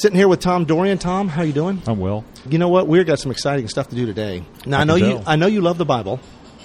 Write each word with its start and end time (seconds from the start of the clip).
sitting 0.00 0.16
here 0.16 0.28
with 0.28 0.40
Tom 0.40 0.64
Dorian. 0.64 0.98
Tom, 0.98 1.28
how 1.28 1.42
you 1.42 1.52
doing? 1.52 1.82
I'm 1.86 1.98
well. 1.98 2.24
You 2.48 2.58
know 2.58 2.68
what? 2.68 2.86
We've 2.88 3.06
got 3.06 3.18
some 3.18 3.30
exciting 3.30 3.68
stuff 3.68 3.88
to 3.88 3.96
do 3.96 4.06
today. 4.06 4.42
Now 4.66 4.78
I, 4.78 4.80
I 4.82 4.84
know 4.84 4.94
you. 4.96 5.22
I 5.26 5.36
know 5.36 5.46
you 5.46 5.60
love 5.60 5.78
the 5.78 5.84
Bible. 5.84 6.20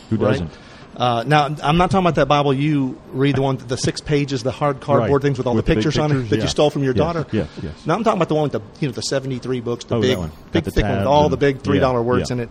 Who 0.09 0.17
right? 0.17 0.31
doesn't? 0.31 0.51
Uh, 0.95 1.23
now 1.25 1.45
I'm 1.63 1.77
not 1.77 1.89
talking 1.89 2.05
about 2.05 2.15
that 2.15 2.27
Bible 2.27 2.53
you 2.53 3.01
read, 3.13 3.35
the 3.37 3.41
one, 3.41 3.57
the 3.57 3.77
six 3.77 3.99
pages, 3.99 4.43
the 4.43 4.51
hard 4.51 4.79
cardboard 4.79 5.11
Right. 5.11 5.21
things 5.27 5.39
with 5.39 5.47
all 5.47 5.55
With 5.55 5.65
the 5.65 5.71
the 5.71 5.75
pictures 5.75 5.97
on 5.97 6.11
it 6.11 6.29
that 6.29 6.39
you 6.39 6.47
stole 6.47 6.69
from 6.69 6.83
your 6.83 6.93
Yes, 6.93 6.97
daughter. 6.99 7.25
yes, 7.31 7.49
yes. 7.63 7.85
Now 7.87 7.95
I'm 7.95 8.03
talking 8.03 8.19
about 8.19 8.29
the 8.29 8.35
one 8.35 8.43
with 8.43 8.51
the 8.51 8.61
you 8.79 8.87
know 8.87 8.91
the 8.93 9.01
73 9.01 9.59
books, 9.59 9.85
the 9.85 9.95
Oh, 9.95 10.01
big, 10.01 10.17
one. 10.19 10.31
big 10.51 10.63
the 10.65 10.69
thick 10.71 10.83
one 10.85 10.97
with 10.97 11.07
all 11.07 11.29
the 11.29 11.37
big 11.37 11.61
three 11.61 11.79
dollar 11.79 11.99
yeah, 12.01 12.05
words 12.05 12.29
yeah. 12.29 12.35
in 12.35 12.39
it. 12.41 12.49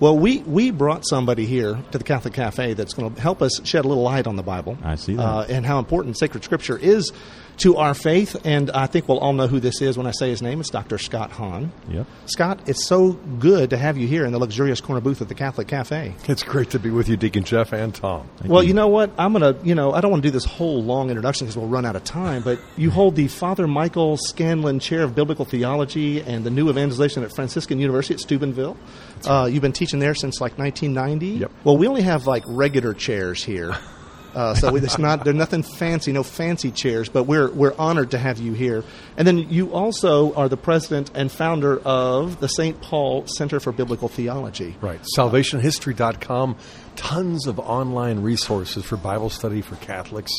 Well, 0.00 0.16
we 0.18 0.38
we 0.38 0.70
brought 0.70 1.06
somebody 1.06 1.44
here 1.44 1.78
to 1.90 1.98
the 1.98 2.02
Catholic 2.02 2.32
Cafe 2.32 2.72
that's 2.72 2.94
going 2.94 3.14
to 3.14 3.20
help 3.20 3.42
us 3.42 3.60
shed 3.64 3.84
a 3.84 3.88
little 3.88 4.02
light 4.02 4.26
on 4.26 4.36
the 4.36 4.42
Bible. 4.42 4.78
I 4.82 4.94
see 4.94 5.14
that. 5.16 5.22
Uh, 5.22 5.46
and 5.50 5.66
how 5.66 5.78
important 5.78 6.16
sacred 6.18 6.42
scripture 6.44 6.78
is 6.78 7.12
to 7.58 7.76
our 7.76 7.94
faith. 7.94 8.36
And 8.44 8.70
I 8.70 8.86
think 8.86 9.08
we'll 9.08 9.18
all 9.18 9.32
know 9.32 9.46
who 9.46 9.60
this 9.60 9.80
is 9.80 9.96
when 9.96 10.06
I 10.06 10.10
say 10.12 10.30
his 10.30 10.42
name. 10.42 10.60
It's 10.60 10.70
Dr. 10.70 10.98
Scott 10.98 11.30
Hahn. 11.30 11.72
Yep. 11.88 12.06
Scott, 12.26 12.60
it's 12.66 12.86
so 12.86 13.12
good 13.12 13.70
to 13.70 13.76
have 13.76 13.96
you 13.96 14.06
here 14.06 14.24
in 14.24 14.32
the 14.32 14.38
luxurious 14.38 14.80
corner 14.80 15.00
booth 15.00 15.22
at 15.22 15.28
the 15.28 15.34
Catholic 15.34 15.68
Cafe. 15.68 16.14
It's 16.28 16.42
great 16.42 16.70
to 16.70 16.78
be 16.78 16.90
with 16.90 17.08
you, 17.08 17.16
Deacon 17.16 17.44
Jeff 17.44 17.72
and 17.72 17.94
Tom. 17.94 18.28
Thank 18.38 18.50
Well, 18.50 18.62
you 18.62 18.74
know 18.74 18.88
what? 18.88 19.10
I'm 19.18 19.32
going 19.32 19.54
to, 19.54 19.64
you 19.66 19.74
know, 19.74 19.92
I 19.92 20.00
don't 20.00 20.10
want 20.10 20.22
to 20.22 20.28
do 20.28 20.32
this 20.32 20.44
whole 20.44 20.82
long 20.82 21.10
introduction 21.10 21.46
because 21.46 21.56
we'll 21.56 21.68
run 21.68 21.84
out 21.84 21.96
of 21.96 22.04
time, 22.04 22.42
but 22.42 22.58
you 22.76 22.90
hold 22.90 23.16
the 23.16 23.28
Father 23.28 23.66
Michael 23.66 24.16
Scanlon 24.16 24.78
Chair 24.78 25.02
of 25.02 25.14
Biblical 25.14 25.44
Theology 25.44 26.20
and 26.22 26.44
the 26.44 26.50
New 26.50 26.68
Evangelization 26.68 27.22
at 27.22 27.34
Franciscan 27.34 27.78
University 27.78 28.14
at 28.14 28.20
Steubenville. 28.20 28.76
Uh, 29.24 29.48
you've 29.50 29.62
been 29.62 29.72
teaching 29.72 30.00
there 30.00 30.14
since 30.14 30.40
like 30.40 30.58
1990. 30.58 31.40
Yep. 31.40 31.50
Well, 31.64 31.76
we 31.76 31.86
only 31.86 32.02
have 32.02 32.26
like 32.26 32.44
regular 32.46 32.94
chairs 32.94 33.44
here. 33.44 33.76
Uh, 34.34 34.54
so 34.54 34.74
it's 34.76 34.98
not 34.98 35.24
they're 35.24 35.32
nothing 35.34 35.62
fancy, 35.62 36.12
no 36.12 36.22
fancy 36.22 36.70
chairs, 36.70 37.08
but 37.08 37.24
we're 37.24 37.50
we're 37.50 37.74
honored 37.78 38.10
to 38.12 38.18
have 38.18 38.38
you 38.38 38.52
here. 38.54 38.82
And 39.16 39.26
then 39.28 39.38
you 39.38 39.72
also 39.74 40.32
are 40.34 40.48
the 40.48 40.56
president 40.56 41.10
and 41.14 41.30
founder 41.30 41.78
of 41.80 42.40
the 42.40 42.48
St. 42.48 42.80
Paul 42.80 43.26
Center 43.26 43.60
for 43.60 43.72
Biblical 43.72 44.08
Theology. 44.08 44.76
Right. 44.80 45.00
SalvationHistory.com. 45.16 46.56
Tons 46.96 47.46
of 47.46 47.58
online 47.58 48.20
resources 48.20 48.84
for 48.84 48.96
Bible 48.98 49.30
study 49.30 49.62
for 49.62 49.76
Catholics, 49.76 50.30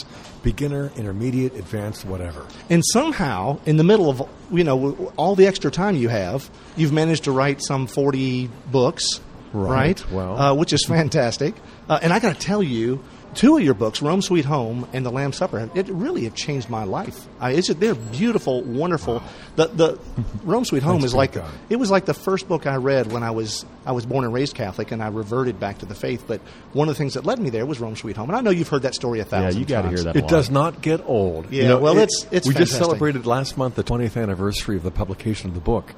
beginner, 0.44 0.92
intermediate, 0.96 1.56
advanced, 1.56 2.06
whatever. 2.06 2.46
And 2.70 2.84
somehow, 2.86 3.60
in 3.66 3.78
the 3.78 3.84
middle 3.84 4.10
of 4.10 4.30
you 4.52 4.64
know 4.64 5.12
all 5.18 5.36
the 5.36 5.48
extra 5.48 5.72
time 5.72 5.96
you 5.96 6.10
have, 6.10 6.50
you've 6.76 6.94
managed 6.94 7.24
to 7.24 7.32
write 7.32 7.62
some 7.64 7.88
forty 7.88 8.50
books, 8.72 9.20
Right. 9.52 10.00
right? 10.04 10.12
Wow. 10.12 10.36
uh, 10.36 10.54
which 10.56 10.74
is 10.74 10.86
fantastic. 10.86 11.56
Uh, 11.90 12.00
and 12.02 12.14
I 12.14 12.20
got 12.20 12.36
to 12.36 12.40
tell 12.40 12.62
you, 12.62 13.04
two 13.34 13.58
of 13.58 13.64
your 13.64 13.74
books, 13.74 14.02
Rome 14.02 14.22
Sweet 14.22 14.46
Home 14.46 14.88
and 14.94 15.06
The 15.06 15.12
Lamb 15.12 15.34
Supper, 15.34 15.70
it 15.76 15.88
really 15.90 16.24
have 16.24 16.36
changed 16.36 16.70
my 16.70 16.84
life. 16.84 17.28
I, 17.40 17.52
it's 17.52 17.68
just, 17.68 17.80
they're 17.80 17.96
beautiful, 17.96 18.62
wonderful. 18.64 19.22
The 19.56 19.68
the 19.68 20.00
Rome 20.44 20.66
Sweet 20.66 20.84
Home 20.84 21.04
is 21.04 21.14
like 21.14 21.34
God. 21.34 21.52
it 21.70 21.76
was 21.78 21.92
like 21.92 22.06
the 22.06 22.14
first 22.14 22.48
book 22.48 22.66
I 22.68 22.76
read 22.78 23.12
when 23.12 23.24
I 23.24 23.32
was 23.32 23.66
I 23.86 23.92
was 23.92 24.06
born 24.06 24.24
and 24.26 24.34
raised 24.34 24.56
Catholic, 24.56 24.92
and 24.92 25.04
I 25.04 25.08
reverted 25.08 25.60
back 25.60 25.80
to 25.80 25.86
the 25.86 25.96
faith. 25.96 26.24
But 26.28 26.42
one 26.74 26.88
of 26.90 26.96
the 26.96 26.98
things 26.98 27.16
that 27.16 27.26
led 27.26 27.40
me 27.40 27.50
there 27.50 27.66
was 27.66 27.80
Rome 27.80 27.96
Sweet 27.96 28.16
Home, 28.18 28.30
and 28.30 28.38
I 28.38 28.42
know 28.42 28.50
you've 28.52 28.70
heard 28.70 28.84
that 28.84 28.96
story 28.96 29.20
a 29.20 29.24
Yeah, 29.24 29.30
thousand. 29.30 29.60
you 29.60 29.66
got 29.66 29.82
to 29.84 29.90
hear 29.90 29.98
that. 30.04 30.16
a 30.16 30.20
It 30.20 30.22
lot. 30.24 30.30
does 30.30 30.50
not 30.50 30.82
get 30.82 31.02
old. 31.06 31.52
Yeah, 31.52 31.76
well, 31.76 31.94
it's- 31.98 32.28
it's 32.32 32.48
we 32.48 32.54
just 32.54 32.74
celebrated 32.74 33.26
last 33.26 33.58
month 33.58 33.76
the 33.76 33.84
20th 33.84 34.22
anniversary 34.22 34.78
of 34.78 34.84
the 34.84 34.92
publication 34.92 35.50
of 35.50 35.56
the 35.56 35.62
book, 35.62 35.94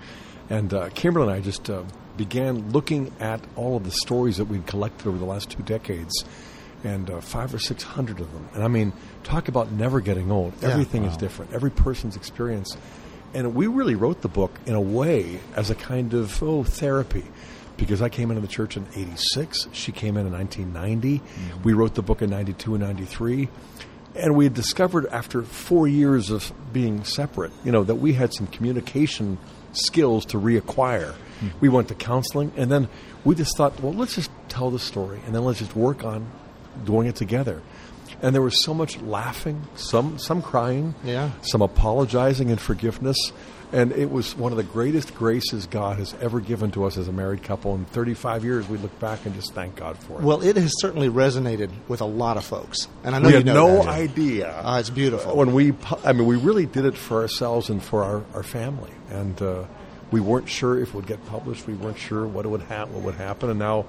and 0.50 0.74
uh, 0.74 0.90
Kimberly 0.94 1.28
and 1.28 1.36
I 1.36 1.42
just 1.42 1.70
uh, 1.70 1.84
began 2.18 2.72
looking 2.72 3.12
at 3.20 3.42
all 3.56 3.76
of 3.78 3.84
the 3.84 3.92
stories 3.92 4.38
that 4.38 4.46
we'd 4.46 4.66
collected 4.66 5.08
over 5.08 5.18
the 5.18 5.26
last 5.26 5.50
two 5.50 5.62
decades, 5.64 6.24
and 6.86 7.10
uh, 7.10 7.20
five 7.20 7.54
or 7.54 7.60
six 7.60 7.84
hundred 7.84 8.20
of 8.20 8.32
them. 8.32 8.48
And 8.54 8.64
I 8.64 8.68
mean, 8.68 8.94
talk 9.24 9.48
about 9.48 9.72
never 9.72 10.00
getting 10.00 10.32
old. 10.32 10.54
Yeah. 10.62 10.70
Everything 10.70 11.04
is 11.04 11.18
different. 11.18 11.52
Every 11.54 11.72
person's 11.72 12.16
experience, 12.16 12.78
and 13.34 13.56
we 13.56 13.68
really 13.68 13.96
wrote 13.96 14.22
the 14.22 14.28
book 14.28 14.52
in 14.66 14.76
a 14.76 14.82
way 14.82 15.40
as 15.56 15.70
a 15.70 15.76
kind 15.76 16.14
of 16.14 16.42
oh 16.42 16.64
therapy. 16.64 17.26
Because 17.78 18.02
I 18.02 18.08
came 18.08 18.32
into 18.32 18.40
the 18.40 18.48
church 18.48 18.78
in 18.78 18.88
'86, 18.96 19.68
she 19.74 19.92
came 19.92 20.16
in 20.16 20.26
in 20.26 20.32
1990. 20.32 21.22
We 21.66 21.74
wrote 21.74 21.94
the 21.96 22.02
book 22.02 22.22
in 22.22 22.30
'92 22.30 22.76
and 22.76 22.84
'93, 22.84 23.50
and 24.16 24.36
we 24.36 24.46
had 24.46 24.54
discovered 24.54 25.08
after 25.08 25.42
four 25.42 25.86
years 25.86 26.30
of 26.30 26.54
being 26.72 27.04
separate, 27.04 27.52
you 27.66 27.74
know, 27.74 27.84
that 27.84 27.96
we 27.96 28.14
had 28.14 28.34
some 28.34 28.48
communication 28.48 29.38
skills 29.74 30.24
to 30.28 30.38
reacquire. 30.40 31.16
We 31.60 31.68
went 31.68 31.90
to 31.90 31.96
counseling, 31.96 32.54
and 32.56 32.72
then 32.72 32.88
we 33.26 33.36
just 33.36 33.58
thought, 33.58 33.78
well, 33.82 33.94
let's 33.94 34.16
just 34.16 34.32
tell 34.48 34.72
the 34.72 34.80
story, 34.80 35.20
and 35.26 35.36
then 35.36 35.44
let's 35.44 35.60
just 35.60 35.76
work 35.76 36.06
on 36.06 36.32
doing 36.84 37.08
it 37.08 37.16
together. 37.16 37.62
And 38.22 38.34
there 38.34 38.42
was 38.42 38.64
so 38.64 38.74
much 38.74 39.00
laughing, 39.02 39.62
some 39.76 40.18
some 40.18 40.42
crying, 40.42 40.96
Yeah. 41.04 41.32
some 41.42 41.62
apologizing 41.62 42.50
and 42.50 42.60
forgiveness. 42.60 43.18
And 43.74 43.92
it 43.92 44.10
was 44.12 44.38
one 44.38 44.52
of 44.54 44.58
the 44.58 44.64
greatest 44.64 45.16
graces 45.16 45.66
God 45.66 45.98
has 45.98 46.14
ever 46.22 46.40
given 46.40 46.72
to 46.72 46.86
us 46.86 46.98
as 46.98 47.08
a 47.08 47.12
married 47.12 47.44
couple. 47.44 47.74
In 47.76 47.84
35 47.86 48.46
years, 48.46 48.70
we 48.70 48.78
look 48.78 48.98
back 49.00 49.26
and 49.26 49.34
just 49.36 49.54
thank 49.54 49.76
God 49.76 49.98
for 49.98 50.14
it. 50.14 50.22
Well, 50.22 50.42
it 50.42 50.56
has 50.56 50.72
certainly 50.80 51.10
resonated 51.10 51.72
with 51.88 52.00
a 52.00 52.06
lot 52.06 52.38
of 52.38 52.46
folks, 52.46 52.88
and 53.04 53.16
I 53.16 53.20
know 53.20 53.26
we 53.28 53.32
you 53.34 53.38
had 53.38 53.46
know 53.48 53.54
no 53.68 53.76
that. 53.84 53.88
idea. 53.90 54.56
Uh, 54.64 54.80
it's 54.80 54.92
beautiful. 54.92 55.36
when 55.36 55.52
we, 55.54 55.74
I 56.06 56.14
mean, 56.14 56.26
we 56.28 56.38
really 56.38 56.68
did 56.68 56.86
it 56.86 56.96
for 56.96 57.22
ourselves 57.22 57.70
and 57.70 57.84
for 57.84 58.04
our, 58.04 58.24
our 58.36 58.44
family, 58.44 58.92
and 59.10 59.42
uh, 59.42 59.64
we 60.12 60.22
weren't 60.22 60.48
sure 60.48 60.80
if 60.80 60.90
it 60.90 60.94
would 60.96 61.08
get 61.08 61.26
published. 61.26 61.68
We 61.68 61.74
weren't 61.74 61.98
sure 61.98 62.26
what 62.26 62.46
it 62.46 62.50
would 62.50 62.62
ha- 62.62 62.86
what 62.86 63.04
would 63.04 63.16
happen, 63.16 63.50
and 63.50 63.60
now, 63.60 63.86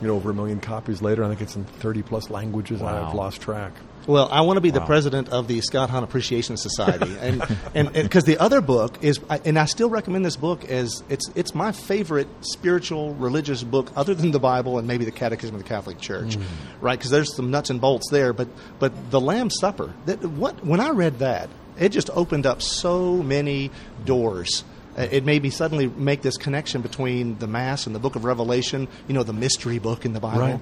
you 0.00 0.08
know, 0.08 0.14
over 0.14 0.30
a 0.30 0.34
million 0.34 0.60
copies 0.60 1.02
later, 1.02 1.24
I 1.24 1.28
think 1.28 1.40
it's 1.40 1.56
in 1.56 1.64
thirty 1.64 2.02
plus 2.02 2.30
languages. 2.30 2.80
Wow. 2.80 3.08
I've 3.08 3.14
lost 3.14 3.40
track. 3.40 3.72
Well, 4.06 4.28
I 4.30 4.42
want 4.42 4.56
to 4.56 4.60
be 4.60 4.70
the 4.70 4.82
president 4.82 5.30
of 5.30 5.48
the 5.48 5.60
Scott 5.62 5.90
Hahn 5.90 6.04
Appreciation 6.04 6.56
Society, 6.56 7.16
and 7.18 7.42
and 7.74 7.92
because 7.92 8.22
the 8.22 8.38
other 8.38 8.60
book 8.60 9.02
is, 9.02 9.18
and 9.44 9.58
I 9.58 9.64
still 9.64 9.90
recommend 9.90 10.24
this 10.24 10.36
book 10.36 10.64
as 10.64 11.02
it's 11.08 11.28
it's 11.34 11.56
my 11.56 11.72
favorite 11.72 12.28
spiritual 12.40 13.14
religious 13.14 13.64
book, 13.64 13.90
other 13.96 14.14
than 14.14 14.30
the 14.30 14.38
Bible 14.38 14.78
and 14.78 14.86
maybe 14.86 15.04
the 15.04 15.10
Catechism 15.10 15.56
of 15.56 15.62
the 15.62 15.68
Catholic 15.68 15.98
Church, 15.98 16.36
mm. 16.36 16.44
right? 16.80 16.96
Because 16.96 17.10
there's 17.10 17.34
some 17.34 17.50
nuts 17.50 17.70
and 17.70 17.80
bolts 17.80 18.08
there, 18.10 18.32
but 18.32 18.46
but 18.78 19.10
the 19.10 19.20
Lamb's 19.20 19.58
Supper, 19.58 19.92
that 20.04 20.24
what 20.24 20.64
when 20.64 20.78
I 20.78 20.90
read 20.90 21.18
that, 21.18 21.48
it 21.76 21.88
just 21.88 22.08
opened 22.10 22.46
up 22.46 22.62
so 22.62 23.16
many 23.16 23.72
doors. 24.04 24.62
Uh, 24.96 25.02
It 25.10 25.24
made 25.24 25.42
me 25.42 25.50
suddenly 25.50 25.86
make 25.88 26.22
this 26.22 26.36
connection 26.36 26.80
between 26.80 27.38
the 27.38 27.46
Mass 27.46 27.86
and 27.86 27.94
the 27.94 27.98
Book 28.00 28.16
of 28.16 28.24
Revelation, 28.24 28.88
you 29.08 29.14
know, 29.14 29.22
the 29.22 29.32
mystery 29.32 29.78
book 29.78 30.04
in 30.04 30.12
the 30.12 30.20
Bible. 30.20 30.40
Right. 30.40 30.60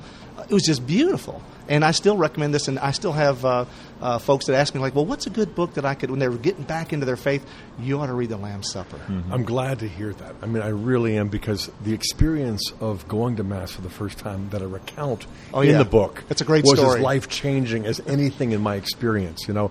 It 0.48 0.52
was 0.52 0.64
just 0.64 0.84
beautiful. 0.86 1.40
And 1.68 1.84
I 1.84 1.92
still 1.92 2.16
recommend 2.16 2.52
this, 2.52 2.66
and 2.68 2.78
I 2.78 2.90
still 2.90 3.12
have 3.12 3.44
uh, 3.44 3.64
uh, 4.02 4.18
folks 4.18 4.46
that 4.46 4.54
ask 4.56 4.74
me, 4.74 4.80
like, 4.80 4.94
well, 4.94 5.06
what's 5.06 5.26
a 5.26 5.30
good 5.30 5.54
book 5.54 5.74
that 5.74 5.84
I 5.86 5.94
could, 5.94 6.10
when 6.10 6.18
they're 6.18 6.30
getting 6.32 6.64
back 6.64 6.92
into 6.92 7.06
their 7.06 7.16
faith, 7.16 7.46
you 7.80 7.98
ought 8.00 8.08
to 8.08 8.12
read 8.12 8.28
The 8.28 8.36
Lamb's 8.36 8.70
Supper. 8.70 8.98
I'm 9.30 9.44
glad 9.44 9.78
to 9.78 9.88
hear 9.88 10.12
that. 10.12 10.34
I 10.42 10.46
mean, 10.46 10.62
I 10.62 10.68
really 10.68 11.16
am 11.16 11.28
because 11.28 11.70
the 11.84 11.94
experience 11.94 12.72
of 12.80 13.06
going 13.08 13.36
to 13.36 13.44
mass 13.44 13.70
for 13.70 13.80
the 13.82 13.88
first 13.88 14.18
time 14.18 14.48
that 14.50 14.60
I 14.60 14.66
recount 14.66 15.26
Oh, 15.54 15.60
in 15.60 15.70
yeah. 15.70 15.78
the 15.78 15.84
book 15.86 16.24
It's 16.28 16.40
a 16.42 16.44
great 16.44 16.64
was 16.64 16.78
story. 16.78 16.98
as 16.98 17.04
life 17.04 17.28
changing 17.28 17.86
as 17.86 18.00
anything 18.06 18.50
in 18.52 18.60
my 18.60 18.74
experience. 18.74 19.46
You 19.48 19.54
know, 19.54 19.70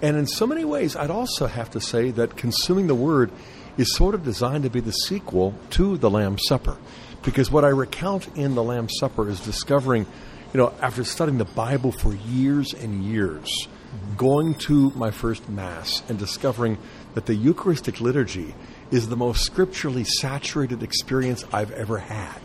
and 0.00 0.16
in 0.16 0.26
so 0.26 0.46
many 0.46 0.64
ways, 0.64 0.96
I'd 0.96 1.10
also 1.10 1.46
have 1.48 1.70
to 1.72 1.80
say 1.80 2.10
that 2.12 2.36
consuming 2.36 2.86
the 2.86 2.94
Word 2.94 3.30
is 3.76 3.94
sort 3.94 4.14
of 4.14 4.24
designed 4.24 4.64
to 4.64 4.70
be 4.70 4.80
the 4.80 4.92
sequel 4.92 5.54
to 5.70 5.96
the 5.98 6.10
Lamb's 6.10 6.42
Supper, 6.46 6.76
because 7.22 7.50
what 7.50 7.64
I 7.64 7.68
recount 7.68 8.28
in 8.36 8.54
the 8.54 8.62
Lamb's 8.62 8.94
Supper 8.98 9.28
is 9.28 9.40
discovering, 9.40 10.06
you 10.52 10.58
know, 10.58 10.72
after 10.80 11.04
studying 11.04 11.38
the 11.38 11.44
Bible 11.44 11.92
for 11.92 12.14
years 12.14 12.72
and 12.74 13.04
years, 13.04 13.68
going 14.16 14.54
to 14.54 14.90
my 14.90 15.10
first 15.10 15.48
Mass 15.48 16.02
and 16.08 16.18
discovering 16.18 16.78
that 17.14 17.26
the 17.26 17.34
Eucharistic 17.34 18.00
liturgy 18.00 18.54
is 18.90 19.08
the 19.08 19.16
most 19.16 19.44
scripturally 19.44 20.04
saturated 20.04 20.82
experience 20.82 21.44
I've 21.52 21.70
ever 21.72 21.98
had. 21.98 22.40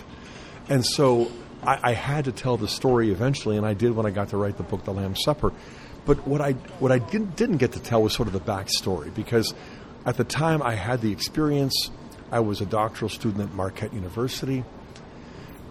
And 0.68 0.86
so 0.86 1.32
I, 1.64 1.92
I 1.92 1.94
had 1.94 2.26
to 2.26 2.32
tell 2.32 2.58
the 2.58 2.68
story 2.68 3.12
eventually, 3.12 3.58
and 3.58 3.66
I 3.66 3.74
did 3.74 3.96
when 3.96 4.06
I 4.06 4.12
got 4.12 4.30
to 4.30 4.38
write 4.38 4.58
the 4.58 4.64
book, 4.64 4.86
The 4.86 4.94
Lamb's 4.94 5.24
Supper. 5.24 5.52
But 6.06 6.26
what 6.28 6.42
I 6.42 6.54
what 6.80 6.92
I 6.92 7.00
didn't 7.00 7.36
didn't 7.36 7.58
get 7.58 7.74
to 7.74 7.80
tell 7.80 8.02
was 8.02 8.14
sort 8.14 8.28
of 8.28 8.34
the 8.34 8.40
backstory 8.40 9.14
because 9.14 9.54
at 10.10 10.18
the 10.18 10.24
time 10.24 10.64
I 10.64 10.74
had 10.74 11.02
the 11.02 11.12
experience. 11.12 11.92
I 12.32 12.40
was 12.40 12.62
a 12.62 12.66
doctoral 12.66 13.10
student 13.10 13.42
at 13.50 13.54
Marquette 13.56 13.94
University, 13.94 14.64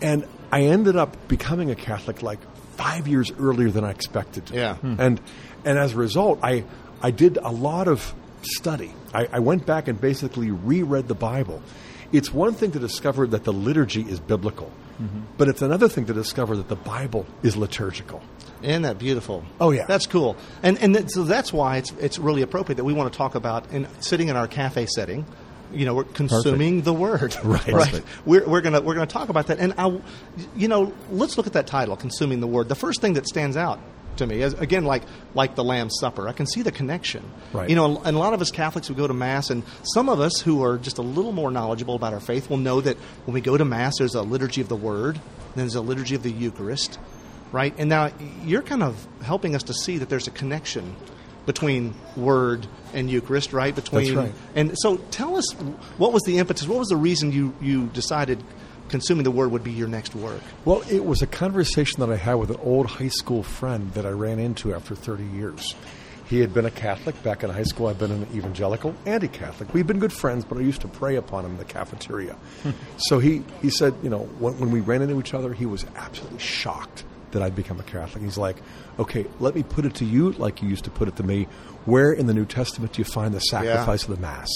and 0.01 0.27
I 0.53 0.63
ended 0.63 0.97
up 0.97 1.29
becoming 1.29 1.71
a 1.71 1.75
Catholic 1.75 2.23
like 2.23 2.39
five 2.77 3.09
years 3.09 3.33
earlier 3.33 3.71
than 3.71 3.85
I 3.85 3.91
expected. 3.91 4.47
to. 4.47 4.55
Yeah. 4.55 4.77
Hmm. 4.77 4.95
and 4.99 5.21
and 5.65 5.77
as 5.79 5.95
a 5.95 5.97
result, 5.97 6.39
I 6.43 6.65
I 7.03 7.11
did 7.11 7.37
a 7.37 7.51
lot 7.51 7.89
of 7.89 8.15
study. 8.43 8.93
I, 9.13 9.29
I 9.33 9.39
went 9.41 9.67
back 9.67 9.89
and 9.89 10.01
basically 10.01 10.51
reread 10.53 11.09
the 11.09 11.15
Bible 11.15 11.61
It's 12.13 12.33
one 12.33 12.55
thing 12.55 12.71
to 12.73 12.79
discover 12.79 13.27
that 13.27 13.43
the 13.45 13.53
liturgy 13.53 14.03
is 14.03 14.21
biblical, 14.21 14.71
but 15.37 15.49
it's 15.49 15.63
another 15.63 15.89
thing 15.89 16.07
to 16.07 16.13
discover 16.15 16.57
that 16.57 16.69
the 16.69 16.77
Bible 16.77 17.27
is 17.43 17.57
liturgical. 17.57 18.21
Isn't 18.63 18.83
that 18.83 18.99
beautiful? 18.99 19.45
Oh, 19.61 19.71
yeah. 19.71 19.87
that's 19.87 20.07
cool. 20.07 20.37
And 20.63 20.79
and 20.79 20.95
th- 20.95 21.11
so 21.11 21.23
that's 21.23 21.53
why 21.53 21.77
it's 21.77 21.93
it's 22.01 22.19
really 22.19 22.43
appropriate 22.43 22.77
that 22.77 22.85
we 22.85 22.93
want 22.93 23.13
to 23.13 23.17
talk 23.17 23.35
about 23.37 23.71
in 23.73 23.87
sitting 24.01 24.29
in 24.29 24.37
our 24.37 24.49
cafe 24.49 24.87
setting. 24.87 25.25
You 25.73 25.85
know, 25.85 25.95
we're 25.95 26.05
consuming 26.05 26.83
the 26.83 26.95
word. 26.95 27.37
Right. 27.45 27.69
right. 27.69 28.03
We're, 28.25 28.49
we're 28.49 28.61
gonna 28.63 28.81
we're 28.81 28.95
gonna 28.95 29.07
talk 29.07 29.29
about 29.29 29.47
that. 29.49 29.59
And 29.59 29.75
I, 29.79 30.01
you 30.57 30.67
know, 30.67 30.93
let's 31.11 31.37
look 31.37 31.47
at 31.47 31.53
that 31.53 31.67
title, 31.67 31.97
consuming 31.97 32.41
the 32.41 32.47
word. 32.47 32.69
The 32.69 32.75
first 32.75 33.01
thing 33.01 33.13
that 33.13 33.27
stands 33.29 33.57
out 33.57 33.79
to 34.19 34.27
me 34.27 34.43
is 34.43 34.55
again 34.55 34.85
like 34.85 35.03
like 35.35 35.55
the 35.55 35.65
Lamb's 35.65 35.99
Supper. 35.99 36.29
I 36.29 36.33
can 36.33 36.47
see 36.47 36.63
the 36.63 36.73
connection. 36.73 37.25
Right. 37.53 37.69
You 37.69 37.77
know, 37.77 38.01
and 38.03 38.17
a 38.17 38.19
lot 38.19 38.35
of 38.35 38.41
us 38.41 38.51
Catholics 38.51 38.89
we 38.89 38.95
go 38.95 39.07
to 39.07 39.15
mass, 39.15 39.51
and 39.51 39.63
some 39.83 40.09
of 40.09 40.21
us 40.21 40.41
who 40.41 40.63
are 40.63 40.79
just 40.79 40.99
a 40.99 41.03
little 41.03 41.33
more 41.33 41.51
knowledgeable 41.51 41.95
about 41.95 42.13
our 42.13 42.21
faith 42.21 42.51
will 42.51 42.59
know 42.59 42.81
that 42.81 42.97
when 43.25 43.35
we 43.35 43.41
go 43.41 43.57
to 43.57 43.65
mass, 43.65 43.99
there's 43.99 44.15
a 44.15 44.23
liturgy 44.23 44.61
of 44.61 44.69
the 44.69 44.77
Word, 44.77 45.17
and 45.17 45.55
there's 45.55 45.75
a 45.75 45.81
liturgy 45.81 46.15
of 46.15 46.23
the 46.23 46.31
Eucharist, 46.31 46.99
right? 47.53 47.75
And 47.79 47.89
now 47.89 48.11
you're 48.45 48.63
kind 48.63 48.83
of 48.83 49.07
helping 49.23 49.55
us 49.55 49.63
to 49.65 49.75
see 49.75 49.99
that 49.99 50.09
there's 50.09 50.27
a 50.27 50.33
connection 50.33 50.95
between 51.47 51.95
Word 52.15 52.67
and 52.93 53.11
Eucharist, 53.11 53.53
right? 53.53 53.75
Between 53.75 54.15
right. 54.15 54.33
and 54.55 54.79
so 54.79 54.99
tell 55.11 55.37
us 55.37 55.53
what 55.97 56.13
was 56.13 56.23
the 56.25 56.39
impetus? 56.39 56.69
What 56.69 56.79
was 56.79 56.89
the 56.89 56.97
reason 56.97 57.33
you 57.33 57.55
you 57.61 57.87
decided 57.87 58.43
consuming 58.89 59.25
the 59.25 59.31
Word 59.31 59.51
would 59.51 59.65
be 59.65 59.73
your 59.73 59.89
next 59.89 60.15
work? 60.15 60.41
Well, 60.65 60.83
it 60.91 61.05
was 61.05 61.23
a 61.23 61.27
conversation 61.27 62.01
that 62.01 62.11
I 62.11 62.17
had 62.17 62.35
with 62.35 62.51
an 62.51 62.59
old 62.63 62.87
high 62.87 63.09
school 63.09 63.43
friend 63.43 63.93
that 63.95 64.07
I 64.07 64.11
ran 64.11 64.39
into 64.39 64.75
after 64.75 64.95
30 64.95 65.25
years. 65.25 65.75
He 66.29 66.41
had 66.41 66.53
been 66.53 66.67
a 66.67 66.71
Catholic 66.71 67.21
back 67.23 67.43
in 67.43 67.49
high 67.49 67.63
school. 67.63 67.87
I've 67.87 67.99
been 67.99 68.11
an 68.11 68.27
evangelical, 68.35 68.95
anti-Catholic. 69.07 69.73
We've 69.73 69.87
been 69.87 69.99
good 69.99 70.13
friends, 70.13 70.45
but 70.45 70.59
I 70.59 70.61
used 70.61 70.83
to 70.83 70.89
prey 70.89 71.17
upon 71.17 71.47
him 71.47 71.53
in 71.53 71.57
the 71.57 71.65
cafeteria. 71.65 72.37
so 72.99 73.19
he, 73.19 73.43
he 73.63 73.71
said, 73.71 73.95
you 74.03 74.11
know, 74.11 74.25
when, 74.39 74.59
when 74.59 74.71
we 74.71 74.81
ran 74.81 75.01
into 75.01 75.19
each 75.19 75.33
other, 75.33 75.55
he 75.55 75.65
was 75.65 75.87
absolutely 75.97 76.39
shocked 76.39 77.05
that 77.31 77.43
I'd 77.43 77.57
become 77.57 77.81
a 77.81 77.83
Catholic. 77.83 78.23
He's 78.23 78.39
like, 78.39 78.57
okay, 78.99 79.27
let 79.41 79.55
me 79.55 79.63
put 79.63 79.87
it 79.87 79.95
to 79.97 80.05
you 80.05 80.33
like 80.33 80.63
you 80.63 80.69
used 80.69 80.85
to 80.85 80.91
put 80.91 81.09
it 81.09 81.17
to 81.17 81.23
me. 81.23 81.47
Where 81.87 82.13
in 82.13 82.27
the 82.27 82.35
New 82.35 82.47
Testament 82.47 82.93
do 82.93 83.01
you 83.01 83.05
find 83.05 83.33
the 83.33 83.41
sacrifice 83.41 84.05
of 84.05 84.15
the 84.15 84.21
Mass? 84.21 84.49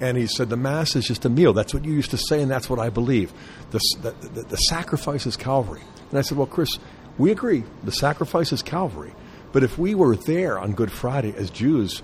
And 0.00 0.16
he 0.16 0.26
said, 0.26 0.48
The 0.48 0.56
Mass 0.56 0.94
is 0.96 1.06
just 1.06 1.24
a 1.24 1.28
meal. 1.28 1.52
That's 1.52 1.74
what 1.74 1.84
you 1.84 1.92
used 1.92 2.10
to 2.12 2.18
say, 2.18 2.40
and 2.40 2.50
that's 2.50 2.70
what 2.70 2.78
I 2.78 2.90
believe. 2.90 3.32
The, 3.70 3.80
the, 4.02 4.42
the, 4.42 4.56
sacrifice 4.56 5.26
is 5.26 5.36
Calvary. 5.36 5.82
And 6.10 6.18
I 6.18 6.22
said, 6.22 6.38
Well, 6.38 6.46
Chris, 6.46 6.78
we 7.16 7.30
agree. 7.30 7.64
The 7.84 7.92
sacrifice 7.92 8.52
is 8.52 8.62
Calvary. 8.62 9.12
But 9.52 9.64
if 9.64 9.78
we 9.78 9.94
were 9.94 10.14
there 10.14 10.58
on 10.58 10.72
Good 10.72 10.92
Friday 10.92 11.34
as 11.36 11.50
Jews, 11.50 12.02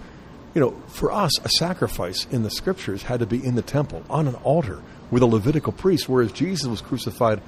you 0.55 0.61
know, 0.61 0.71
for 0.89 1.13
us, 1.13 1.33
a 1.45 1.49
sacrifice 1.49 2.27
in 2.31 2.43
the 2.43 2.51
scriptures 2.51 3.03
had 3.03 3.21
to 3.21 3.27
be 3.27 3.45
in 3.45 3.55
the 3.55 3.63
temple, 3.63 4.03
on 4.09 4.27
an 4.27 4.35
altar, 4.37 4.81
with 5.11 5.23
a 5.23 5.27
Levitical 5.27 5.73
priest, 5.73 6.09
whereas 6.09 6.33
Jesus 6.33 6.67
was 6.67 6.81
crucified 6.81 7.41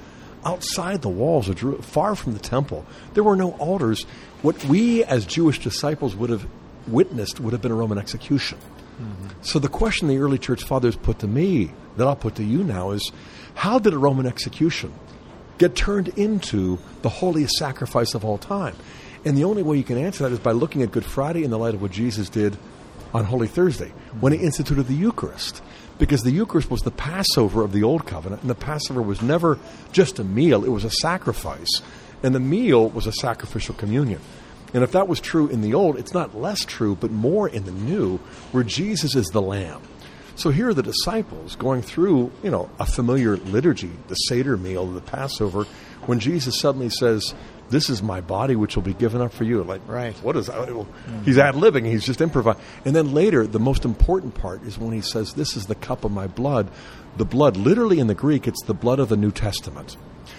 outside 0.44 1.02
the 1.02 1.08
walls 1.08 1.46
Jerusalem, 1.46 1.82
far 1.82 2.14
from 2.14 2.34
the 2.34 2.38
temple. 2.38 2.87
There 3.14 3.25
were 3.25 3.37
no 3.37 3.52
altars. 3.52 4.04
What 4.43 4.64
we 4.66 5.02
as 5.02 5.26
Jewish 5.26 5.58
disciples 5.58 6.14
would 6.14 6.31
have 6.31 6.46
witnessed 6.87 7.40
would 7.40 7.52
have 7.52 7.62
been 7.62 7.72
a 7.72 7.76
Roman 7.76 7.98
execution. 7.98 8.58
Mm-hmm. 9.00 9.43
So 9.43 9.58
the 9.58 9.69
question 9.69 10.08
the 10.08 10.19
early 10.19 10.38
church 10.38 10.64
fathers 10.64 10.96
put 10.96 11.19
to 11.20 11.26
me, 11.26 11.70
that 11.96 12.06
I'll 12.06 12.16
put 12.16 12.37
to 12.37 12.44
you 12.44 12.64
now, 12.64 12.90
is 12.90 13.12
how 13.54 13.78
did 13.78 13.93
a 13.93 13.98
Roman 13.98 14.26
execution 14.26 14.93
get 15.58 15.75
turned 15.75 16.08
into 16.08 16.78
the 17.02 17.08
holiest 17.08 17.54
sacrifice 17.54 18.14
of 18.14 18.25
all 18.25 18.38
time? 18.38 18.76
And 19.25 19.37
the 19.37 19.44
only 19.44 19.62
way 19.62 19.76
you 19.76 19.84
can 19.84 19.98
answer 19.98 20.25
that 20.25 20.32
is 20.32 20.38
by 20.38 20.52
looking 20.52 20.82
at 20.82 20.93
Good 20.93 21.04
Friday 21.04 21.44
in 21.44 21.50
the 21.50 21.58
light 21.58 21.75
of 21.75 21.82
what 21.82 21.90
Jesus 21.90 22.28
did 22.28 22.56
on 23.12 23.25
Holy 23.25 23.48
Thursday 23.48 23.93
when 24.20 24.32
he 24.32 24.38
mm-hmm. 24.38 24.46
instituted 24.46 24.84
the 24.84 24.94
Eucharist. 24.94 25.62
Because 25.98 26.22
the 26.22 26.31
Eucharist 26.31 26.70
was 26.70 26.82
the 26.82 26.90
Passover 26.90 27.62
of 27.62 27.72
the 27.72 27.82
Old 27.82 28.06
Covenant, 28.06 28.43
and 28.43 28.50
the 28.50 28.54
Passover 28.54 29.00
was 29.00 29.22
never 29.22 29.58
just 29.93 30.19
a 30.19 30.25
meal, 30.25 30.62
it 30.62 30.69
was 30.69 30.84
a 30.84 30.90
sacrifice. 30.90 31.81
And 32.22 32.34
the 32.34 32.40
meal 32.40 32.90
was 32.90 33.06
a 33.06 33.12
sacrificial 33.12 33.75
communion. 33.75 34.20
And 34.74 34.82
if 34.82 34.92
that 34.92 35.08
was 35.08 35.20
true 35.20 35.48
in 35.48 35.60
the 35.60 35.74
old, 35.74 35.98
it's 35.98 36.14
not 36.14 36.36
less 36.36 36.64
true, 36.64 36.96
but 36.96 37.10
more 37.10 37.48
in 37.48 37.64
the 37.64 37.72
new, 37.72 38.18
where 38.52 38.64
Jesus 38.64 39.14
is 39.14 39.26
the 39.28 39.42
Lamb. 39.42 39.82
So 40.34 40.50
here 40.50 40.68
are 40.68 40.74
the 40.74 40.82
disciples 40.82 41.56
going 41.56 41.80
through, 41.80 42.30
you 42.42 42.50
know, 42.50 42.68
a 42.78 42.84
familiar 42.84 43.36
liturgy, 43.38 43.92
the 44.08 44.14
Seder 44.14 44.58
meal, 44.58 44.86
the 44.86 45.00
Passover, 45.00 45.64
when 46.04 46.20
Jesus 46.20 46.60
suddenly 46.60 46.90
says, 46.90 47.34
"This 47.70 47.90
is 47.90 48.02
my 48.02 48.20
body, 48.20 48.56
which 48.56 48.76
will 48.76 48.82
be 48.82 48.94
given 48.94 49.20
up 49.20 49.32
for 49.32 49.44
you." 49.44 49.62
Like, 49.62 49.80
Right. 49.86 50.14
What 50.22 50.36
is 50.36 50.46
that? 50.46 50.72
Well, 50.74 50.84
hmm. 50.84 51.22
He's 51.24 51.38
ad 51.38 51.54
libbing. 51.54 51.86
He's 51.86 52.04
just 52.04 52.20
improvising. 52.20 52.60
And 52.84 52.94
then 52.94 53.12
later, 53.12 53.46
the 53.46 53.58
most 53.60 53.84
important 53.84 54.34
part 54.34 54.62
is 54.64 54.78
when 54.78 54.92
he 54.92 55.00
says, 55.00 55.32
"This 55.34 55.56
is 55.56 55.66
the 55.66 55.74
cup 55.74 56.04
of 56.04 56.12
my 56.12 56.26
blood." 56.26 56.68
The 57.16 57.24
blood, 57.24 57.56
literally 57.56 57.98
in 57.98 58.08
the 58.08 58.14
Greek, 58.14 58.46
it's 58.46 58.62
the 58.64 58.74
blood 58.74 58.98
of 58.98 59.08
the 59.08 59.16
New 59.16 59.30
Testament. 59.30 59.96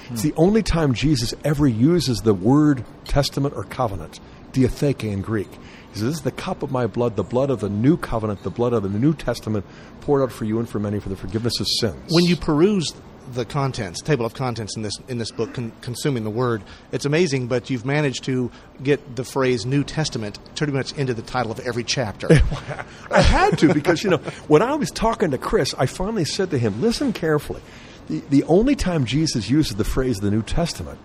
Hmm. 0.08 0.14
It's 0.14 0.22
the 0.22 0.34
only 0.38 0.62
time 0.64 0.94
Jesus 0.94 1.34
ever 1.44 1.68
uses 1.68 2.20
the 2.20 2.34
word 2.34 2.84
testament 3.06 3.56
or 3.58 3.64
covenant, 3.64 4.20
diatheke 4.54 5.04
in 5.04 5.22
Greek. 5.22 5.50
He 5.52 6.00
says, 6.00 6.04
This 6.04 6.16
is 6.18 6.22
the 6.22 6.32
cup 6.32 6.62
of 6.62 6.72
my 6.72 6.86
blood, 6.86 7.16
the 7.16 7.24
blood 7.24 7.50
of 7.50 7.62
the 7.62 7.70
new 7.70 7.98
covenant, 7.98 8.44
the 8.44 8.52
blood 8.52 8.74
of 8.74 8.84
the 8.84 8.90
New 8.90 9.14
Testament, 9.14 9.66
poured 10.02 10.22
out 10.22 10.32
for 10.32 10.46
you 10.46 10.60
and 10.60 10.70
for 10.70 10.80
many 10.80 11.00
for 11.00 11.10
the 11.10 11.16
forgiveness 11.16 11.60
of 11.60 11.68
sins. 11.80 12.12
when 12.12 12.26
you 12.26 12.36
peruse 12.36 12.94
the 13.34 13.46
contents, 13.46 14.02
table 14.02 14.26
of 14.26 14.34
contents 14.34 14.76
in 14.76 14.82
this 14.82 14.94
in 15.08 15.18
this 15.18 15.32
book, 15.32 15.54
con- 15.54 15.72
consuming 15.82 16.24
the 16.24 16.30
word, 16.30 16.64
it's 16.92 17.06
amazing. 17.06 17.48
But 17.48 17.70
you've 17.70 17.86
managed 17.86 18.24
to 18.26 18.52
get 18.82 19.16
the 19.16 19.24
phrase 19.24 19.66
New 19.66 19.84
Testament 19.84 20.40
pretty 20.56 20.74
much 20.74 20.94
into 20.94 21.14
the 21.14 21.22
title 21.22 21.52
of 21.52 21.60
every 21.60 21.84
chapter. 21.84 22.28
I 23.12 23.22
had 23.22 23.58
to 23.60 23.74
because 23.74 24.04
you 24.04 24.10
know 24.10 24.18
when 24.48 24.62
I 24.62 24.76
was 24.76 24.92
talking 24.92 25.32
to 25.32 25.38
Chris, 25.38 25.74
I 25.78 25.86
finally 25.86 26.26
said 26.26 26.52
to 26.52 26.58
him, 26.58 26.82
"Listen 26.82 27.14
carefully. 27.14 27.62
The, 28.08 28.22
the 28.30 28.44
only 28.46 28.76
time 28.76 29.06
Jesus 29.06 29.50
uses 29.50 29.76
the 29.76 29.84
phrase 29.84 30.20
the 30.20 30.32
New 30.32 30.44
Testament 30.44 31.00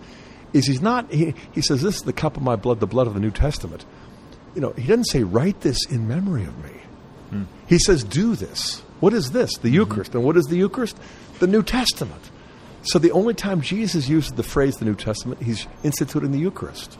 is 0.53 0.65
he's 0.67 0.81
not. 0.81 1.11
He, 1.11 1.33
he 1.51 1.61
says, 1.61 1.81
"This 1.81 1.95
is 1.95 2.01
the 2.01 2.13
cup 2.13 2.37
of 2.37 2.43
my 2.43 2.55
blood, 2.55 2.79
the 2.79 2.87
blood 2.87 3.07
of 3.07 3.13
the 3.13 3.19
New 3.19 3.31
Testament." 3.31 3.85
You 4.55 4.61
know, 4.61 4.71
he 4.71 4.87
doesn't 4.87 5.05
say, 5.05 5.23
"Write 5.23 5.61
this 5.61 5.85
in 5.89 6.07
memory 6.07 6.43
of 6.43 6.57
me." 6.63 6.71
Hmm. 7.29 7.43
He 7.67 7.79
says, 7.79 8.03
"Do 8.03 8.35
this." 8.35 8.81
What 9.03 9.13
is 9.13 9.31
this? 9.31 9.57
The 9.57 9.67
mm-hmm. 9.67 9.75
Eucharist. 9.75 10.15
And 10.15 10.23
what 10.23 10.37
is 10.37 10.45
the 10.45 10.55
Eucharist? 10.55 10.97
The 11.39 11.47
New 11.47 11.61
Testament. 11.61 12.31
So 12.83 12.99
the 12.99 13.11
only 13.11 13.33
time 13.33 13.59
Jesus 13.59 14.07
uses 14.07 14.31
the 14.31 14.43
phrase 14.43 14.77
the 14.77 14.85
New 14.85 14.95
Testament, 14.95 15.43
he's 15.43 15.67
instituting 15.83 16.31
the 16.31 16.39
Eucharist. 16.39 16.97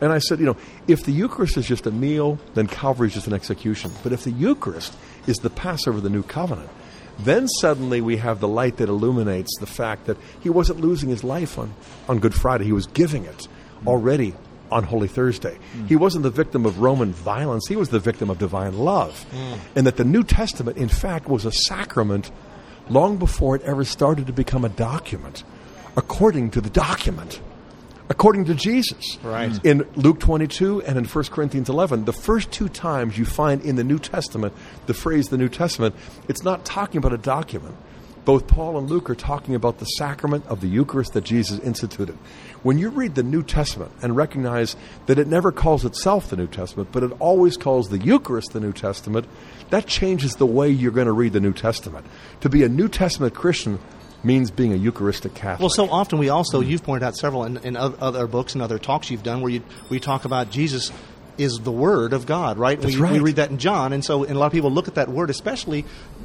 And 0.00 0.10
I 0.10 0.20
said, 0.20 0.38
you 0.38 0.46
know, 0.46 0.56
if 0.88 1.04
the 1.04 1.12
Eucharist 1.12 1.58
is 1.58 1.66
just 1.66 1.86
a 1.86 1.90
meal, 1.90 2.38
then 2.54 2.66
Calvary 2.66 3.08
is 3.08 3.14
just 3.14 3.26
an 3.26 3.34
execution. 3.34 3.92
But 4.02 4.14
if 4.14 4.24
the 4.24 4.30
Eucharist 4.30 4.96
is 5.26 5.36
the 5.36 5.50
Passover 5.50 5.98
of 5.98 6.02
the 6.02 6.08
new 6.08 6.22
covenant, 6.22 6.70
then 7.18 7.46
suddenly 7.60 8.00
we 8.00 8.16
have 8.16 8.40
the 8.40 8.48
light 8.48 8.78
that 8.78 8.88
illuminates 8.88 9.54
the 9.60 9.66
fact 9.66 10.06
that 10.06 10.16
he 10.40 10.48
wasn't 10.48 10.80
losing 10.80 11.10
his 11.10 11.22
life 11.22 11.58
on, 11.58 11.74
on 12.08 12.20
Good 12.20 12.34
Friday. 12.34 12.64
He 12.64 12.72
was 12.72 12.86
giving 12.86 13.26
it 13.26 13.36
mm-hmm. 13.36 13.88
already 13.88 14.34
on 14.74 14.82
Holy 14.84 15.08
Thursday. 15.08 15.56
He 15.86 15.96
wasn't 15.96 16.24
the 16.24 16.30
victim 16.30 16.66
of 16.66 16.80
Roman 16.80 17.12
violence, 17.12 17.66
he 17.68 17.76
was 17.76 17.88
the 17.88 18.00
victim 18.00 18.28
of 18.28 18.38
divine 18.38 18.76
love. 18.76 19.22
Hmm. 19.30 19.54
And 19.76 19.86
that 19.86 19.96
the 19.96 20.04
New 20.04 20.24
Testament, 20.24 20.76
in 20.76 20.88
fact, 20.88 21.28
was 21.28 21.46
a 21.46 21.52
sacrament 21.52 22.30
long 22.90 23.16
before 23.16 23.56
it 23.56 23.62
ever 23.62 23.84
started 23.84 24.26
to 24.26 24.32
become 24.32 24.64
a 24.64 24.68
document, 24.68 25.44
according 25.96 26.50
to 26.50 26.60
the 26.60 26.70
document 26.70 27.40
according 28.08 28.44
to 28.44 28.54
Jesus. 28.54 29.18
Right. 29.22 29.52
In 29.64 29.88
Luke 29.96 30.20
22 30.20 30.82
and 30.82 30.98
in 30.98 31.04
1 31.04 31.24
Corinthians 31.26 31.68
11, 31.68 32.04
the 32.04 32.12
first 32.12 32.50
two 32.50 32.68
times 32.68 33.16
you 33.18 33.24
find 33.24 33.62
in 33.62 33.76
the 33.76 33.84
New 33.84 33.98
Testament 33.98 34.52
the 34.86 34.94
phrase 34.94 35.28
the 35.28 35.38
New 35.38 35.48
Testament, 35.48 35.94
it's 36.28 36.42
not 36.42 36.64
talking 36.64 36.98
about 36.98 37.14
a 37.14 37.18
document. 37.18 37.74
Both 38.24 38.46
Paul 38.46 38.78
and 38.78 38.88
Luke 38.88 39.10
are 39.10 39.14
talking 39.14 39.54
about 39.54 39.78
the 39.78 39.84
sacrament 39.84 40.46
of 40.46 40.60
the 40.60 40.66
Eucharist 40.66 41.12
that 41.12 41.24
Jesus 41.24 41.58
instituted. 41.60 42.16
When 42.62 42.78
you 42.78 42.88
read 42.88 43.14
the 43.14 43.22
New 43.22 43.42
Testament 43.42 43.92
and 44.02 44.16
recognize 44.16 44.76
that 45.06 45.18
it 45.18 45.26
never 45.26 45.52
calls 45.52 45.84
itself 45.84 46.30
the 46.30 46.36
New 46.36 46.46
Testament, 46.46 46.88
but 46.90 47.02
it 47.02 47.12
always 47.18 47.58
calls 47.58 47.88
the 47.88 47.98
Eucharist 47.98 48.52
the 48.52 48.60
New 48.60 48.72
Testament, 48.72 49.26
that 49.70 49.86
changes 49.86 50.36
the 50.36 50.46
way 50.46 50.70
you're 50.70 50.90
going 50.90 51.06
to 51.06 51.12
read 51.12 51.34
the 51.34 51.40
New 51.40 51.52
Testament. 51.52 52.06
To 52.40 52.48
be 52.48 52.62
a 52.62 52.68
New 52.68 52.88
Testament 52.88 53.34
Christian 53.34 53.78
means 54.24 54.50
being 54.50 54.72
a 54.72 54.76
Eucharistic 54.76 55.34
Catholic. 55.34 55.60
Well, 55.60 55.68
so 55.68 55.90
often 55.90 56.18
we 56.18 56.30
also 56.30 56.60
you've 56.60 56.82
pointed 56.82 57.06
out 57.06 57.16
several 57.16 57.44
in, 57.44 57.58
in 57.58 57.76
other 57.76 58.26
books 58.26 58.54
and 58.54 58.62
other 58.62 58.78
talks 58.78 59.10
you've 59.10 59.22
done 59.22 59.42
where 59.42 59.50
you 59.50 59.62
we 59.90 60.00
talk 60.00 60.24
about 60.24 60.50
Jesus 60.50 60.90
is 61.38 61.58
the 61.62 61.72
Word 61.72 62.12
of 62.12 62.26
God, 62.26 62.58
right? 62.58 62.80
That's 62.80 62.96
we, 62.96 63.12
we 63.12 63.18
read 63.20 63.36
that 63.36 63.50
in 63.50 63.58
John, 63.58 63.92
and 63.92 64.04
so 64.04 64.24
and 64.24 64.34
a 64.34 64.38
lot 64.38 64.46
of 64.46 64.52
people 64.52 64.70
look 64.70 64.88
at 64.88 64.94
that 64.96 65.08
word, 65.08 65.30
especially 65.30 65.84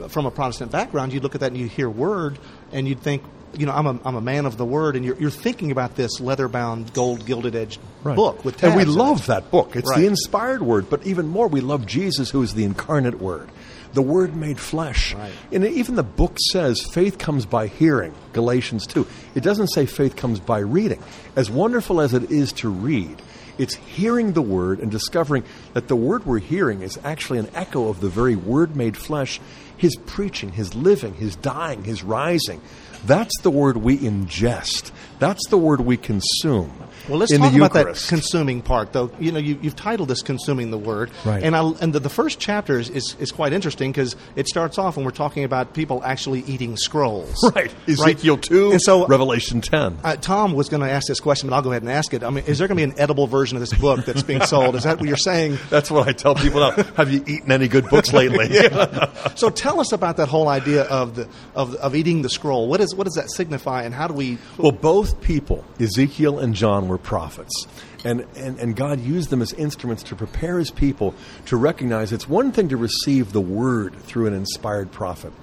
from 0.09 0.25
a 0.25 0.31
Protestant 0.31 0.71
background. 0.71 1.13
You 1.13 1.19
look 1.19 1.35
at 1.35 1.41
that 1.41 1.47
and 1.51 1.57
you 1.57 1.67
hear 1.67 1.89
Word, 1.89 2.37
and 2.71 2.87
you'd 2.87 3.01
think, 3.01 3.23
you 3.57 3.65
know, 3.65 3.71
I'm 3.71 3.87
a 3.87 3.99
I'm 4.05 4.15
a 4.15 4.21
man 4.21 4.45
of 4.45 4.57
the 4.57 4.65
Word, 4.65 4.95
and 4.95 5.03
you're 5.05 5.17
you're 5.17 5.29
thinking 5.31 5.71
about 5.71 5.95
this 5.95 6.19
leather 6.19 6.47
bound, 6.47 6.93
gold 6.93 7.25
gilded 7.25 7.55
edged 7.55 7.79
Right. 8.03 8.15
book 8.15 8.45
with 8.45 8.63
and 8.63 8.75
we 8.75 8.85
love 8.85 9.25
that 9.27 9.51
book. 9.51 9.75
It's 9.75 9.89
Right. 9.89 9.99
the 9.99 10.07
inspired 10.07 10.61
word, 10.61 10.89
but 10.89 11.05
even 11.05 11.27
more, 11.27 11.47
we 11.49 11.59
love 11.59 11.85
Jesus, 11.85 12.29
who 12.29 12.41
is 12.41 12.53
the 12.53 12.63
incarnate 12.63 13.19
word, 13.19 13.49
the 13.93 14.01
Word 14.01 14.35
made 14.37 14.57
flesh. 14.57 15.13
Right. 15.15 15.31
And 15.51 15.65
even 15.65 15.95
the 15.95 16.03
book 16.03 16.37
says 16.51 16.81
faith 16.93 17.17
comes 17.17 17.45
by 17.45 17.67
hearing. 17.67 18.13
Galatians 18.33 18.85
two. 18.87 19.05
It 19.35 19.43
doesn't 19.43 19.67
say 19.67 19.85
faith 19.85 20.15
comes 20.15 20.39
by 20.39 20.59
reading. 20.59 21.01
As 21.35 21.49
wonderful 21.49 21.99
as 21.99 22.13
it 22.13 22.31
is 22.31 22.53
to 22.53 22.69
read. 22.69 23.21
It's 23.59 23.75
hearing 23.75 24.33
the 24.33 24.41
word 24.41 24.79
and 24.79 24.89
discovering 24.89 25.43
that 25.73 25.87
the 25.87 25.95
word 25.95 26.25
we're 26.25 26.39
hearing 26.39 26.81
is 26.81 26.97
actually 27.03 27.37
an 27.37 27.49
echo 27.53 27.89
of 27.89 27.99
the 27.99 28.09
very 28.09 28.35
word 28.35 28.75
made 28.75 28.97
flesh 28.97 29.39
his 29.77 29.95
preaching, 29.95 30.51
his 30.51 30.75
living, 30.75 31.13
his 31.13 31.35
dying, 31.35 31.83
his 31.83 32.03
rising. 32.03 32.61
That's 33.05 33.33
the 33.41 33.51
word 33.51 33.77
we 33.77 33.97
ingest. 33.97 34.91
That's 35.19 35.47
the 35.49 35.57
word 35.57 35.81
we 35.81 35.95
consume. 35.95 36.73
Well, 37.09 37.17
let's 37.19 37.35
talk 37.37 37.53
about 37.53 37.73
that 37.73 38.05
consuming 38.07 38.61
part, 38.61 38.93
though. 38.93 39.11
You 39.19 39.31
know, 39.31 39.39
you, 39.39 39.57
you've 39.61 39.75
titled 39.75 40.09
this 40.09 40.21
"Consuming 40.21 40.71
the 40.71 40.77
Word," 40.77 41.11
Right. 41.25 41.43
and 41.43 41.55
I, 41.55 41.67
and 41.81 41.91
the, 41.93 41.99
the 41.99 42.09
first 42.09 42.39
chapter 42.39 42.79
is, 42.79 42.89
is, 42.89 43.15
is 43.19 43.31
quite 43.31 43.51
interesting 43.53 43.91
because 43.91 44.15
it 44.35 44.47
starts 44.47 44.77
off 44.77 44.95
when 44.95 45.05
we're 45.05 45.11
talking 45.11 45.43
about 45.43 45.73
people 45.73 46.03
actually 46.03 46.41
eating 46.41 46.77
scrolls. 46.77 47.35
Right. 47.55 47.73
Ezekiel 47.87 48.37
2, 48.37 48.71
And 48.73 48.81
so, 48.81 49.07
Revelation 49.07 49.59
10. 49.61 49.97
uh, 50.03 50.15
Tom 50.17 50.53
was 50.53 50.69
going 50.69 50.81
to 50.83 50.89
ask 50.89 51.07
this 51.07 51.19
question, 51.19 51.49
but 51.49 51.55
I'll 51.55 51.61
go 51.63 51.71
ahead 51.71 51.81
and 51.81 51.91
ask 51.91 52.13
it. 52.13 52.23
I 52.23 52.29
mean, 52.29 52.43
is 52.45 52.59
there 52.59 52.67
going 52.67 52.77
to 52.77 52.85
be 52.87 52.91
an 52.91 52.99
edible 52.99 53.25
version 53.27 53.57
of 53.57 53.61
this 53.61 53.73
book 53.73 54.05
that's 54.05 54.21
being 54.23 54.41
sold? 54.41 54.75
Is 54.75 54.83
that 54.83 54.99
what 54.99 55.07
you're 55.07 55.17
saying? 55.17 55.57
That's 55.69 55.89
what 55.89 56.07
I 56.07 56.11
tell 56.11 56.35
people 56.35 56.59
now. 56.59 56.71
Have 56.95 57.11
you 57.11 57.23
eaten 57.25 57.51
any 57.51 57.67
good 57.67 57.89
books 57.89 58.13
lately? 58.13 58.49
So 59.35 59.49
tell 59.49 59.79
us 59.79 59.91
about 59.91 60.17
that 60.17 60.27
whole 60.29 60.47
idea 60.47 60.83
of 60.83 61.15
the 61.15 61.27
of, 61.55 61.73
of 61.75 61.95
eating 61.95 62.21
the 62.21 62.29
scroll. 62.29 62.67
What 62.67 62.81
is 62.81 62.93
what 62.93 63.05
does 63.05 63.15
that 63.15 63.31
signify, 63.31 63.83
and 63.83 63.93
how 63.95 64.07
do 64.07 64.13
we? 64.13 64.37
Well, 64.57 64.71
both 64.71 65.19
people, 65.21 65.65
Ezekiel 65.79 66.37
and 66.39 66.53
John, 66.53 66.87
were 66.87 66.97
prophets. 67.03 67.67
And, 68.03 68.25
and, 68.35 68.59
and 68.59 68.75
God 68.75 68.99
used 68.99 69.29
them 69.29 69.41
as 69.41 69.53
instruments 69.53 70.03
to 70.03 70.15
prepare 70.15 70.59
his 70.59 70.71
people 70.71 71.13
to 71.47 71.57
recognize 71.57 72.11
it's 72.11 72.29
one 72.29 72.51
thing 72.51 72.69
to 72.69 72.77
receive 72.77 73.33
the 73.33 73.41
word 73.41 73.95
through 73.95 74.27
an 74.27 74.33
inspired 74.33 74.91
prophet. 74.91 75.33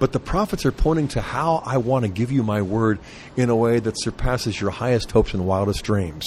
But 0.00 0.12
the 0.12 0.18
prophets 0.18 0.64
are 0.64 0.72
pointing 0.72 1.08
to 1.08 1.20
how 1.20 1.62
I 1.64 1.76
want 1.76 2.06
to 2.06 2.10
give 2.10 2.32
you 2.32 2.42
my 2.42 2.62
word 2.62 2.98
in 3.36 3.50
a 3.50 3.54
way 3.54 3.80
that 3.80 4.00
surpasses 4.00 4.58
your 4.58 4.70
highest 4.70 5.12
hopes 5.12 5.34
and 5.34 5.46
wildest 5.46 5.84
dreams. 5.84 6.26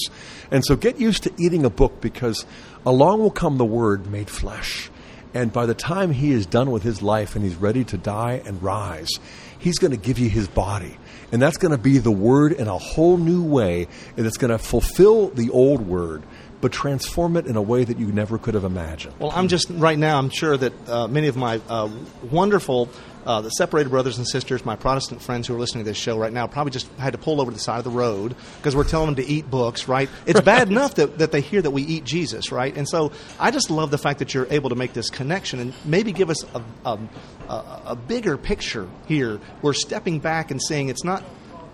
And 0.51 0.63
so 0.63 0.75
get 0.75 0.99
used 0.99 1.23
to 1.23 1.33
eating 1.39 1.65
a 1.65 1.71
book 1.71 1.99
because 1.99 2.45
along 2.85 3.21
will 3.21 3.31
come 3.31 3.57
the 3.57 3.65
word 3.65 4.05
made 4.05 4.29
flesh. 4.29 4.91
And 5.33 5.51
by 5.51 5.65
the 5.65 5.73
time 5.73 6.11
he 6.11 6.31
is 6.31 6.45
done 6.45 6.69
with 6.69 6.83
his 6.83 7.01
life 7.01 7.35
and 7.35 7.43
he's 7.43 7.55
ready 7.55 7.83
to 7.85 7.97
die 7.97 8.43
and 8.45 8.61
rise, 8.61 9.09
he's 9.57 9.79
going 9.79 9.89
to 9.89 9.97
give 9.97 10.19
you 10.19 10.29
his 10.29 10.47
body. 10.47 10.95
And 11.33 11.41
that's 11.41 11.57
going 11.57 11.71
to 11.71 11.79
be 11.79 11.97
the 11.97 12.11
word 12.11 12.51
in 12.51 12.67
a 12.67 12.77
whole 12.77 13.17
new 13.17 13.43
way. 13.43 13.87
And 14.15 14.27
it's 14.27 14.37
going 14.37 14.51
to 14.51 14.59
fulfill 14.59 15.29
the 15.29 15.49
old 15.49 15.81
word, 15.81 16.21
but 16.63 16.71
transform 16.71 17.35
it 17.35 17.45
in 17.45 17.57
a 17.57 17.61
way 17.61 17.83
that 17.83 17.99
you 17.99 18.07
never 18.07 18.37
could 18.37 18.53
have 18.53 18.63
imagined. 18.63 19.13
Well, 19.19 19.33
I'm 19.35 19.49
just 19.49 19.69
right 19.69 19.99
now. 19.99 20.17
I'm 20.17 20.29
sure 20.29 20.55
that 20.55 20.89
uh, 20.89 21.07
many 21.09 21.27
of 21.27 21.35
my 21.35 21.59
uh, 21.67 21.89
wonderful. 22.31 22.89
Uh, 23.25 23.39
the 23.39 23.49
separated 23.51 23.89
brothers 23.89 24.17
and 24.17 24.27
sisters, 24.27 24.65
my 24.65 24.75
Protestant 24.75 25.21
friends 25.21 25.47
who 25.47 25.55
are 25.55 25.57
listening 25.57 25.85
to 25.85 25.89
this 25.89 25.97
show 25.97 26.17
right 26.17 26.33
now, 26.33 26.45
probably 26.45 26.71
just 26.71 26.91
had 26.97 27.13
to 27.13 27.17
pull 27.17 27.39
over 27.39 27.51
to 27.51 27.55
the 27.55 27.63
side 27.63 27.77
of 27.77 27.85
the 27.85 27.89
road 27.89 28.35
because 28.57 28.75
we're 28.75 28.83
telling 28.83 29.05
them 29.05 29.15
to 29.15 29.25
eat 29.25 29.49
books, 29.49 29.87
right? 29.87 30.09
It's 30.25 30.41
bad 30.55 30.67
enough 30.67 30.95
that, 30.95 31.19
that 31.19 31.31
they 31.31 31.39
hear 31.39 31.61
that 31.61 31.71
we 31.71 31.83
eat 31.83 32.03
Jesus, 32.03 32.51
right? 32.51 32.75
And 32.75 32.85
so 32.87 33.13
I 33.39 33.51
just 33.51 33.71
love 33.71 33.91
the 33.91 33.97
fact 33.97 34.19
that 34.19 34.33
you're 34.33 34.47
able 34.49 34.71
to 34.71 34.75
make 34.75 34.91
this 34.91 35.09
connection 35.09 35.61
and 35.61 35.73
maybe 35.85 36.11
give 36.11 36.29
us 36.29 36.43
a, 36.53 36.61
a, 36.85 36.99
a, 37.47 37.81
a 37.85 37.95
bigger 37.95 38.37
picture 38.37 38.89
here. 39.07 39.39
We're 39.61 39.71
stepping 39.71 40.19
back 40.19 40.51
and 40.51 40.61
saying 40.61 40.89
it's 40.89 41.05
not 41.05 41.23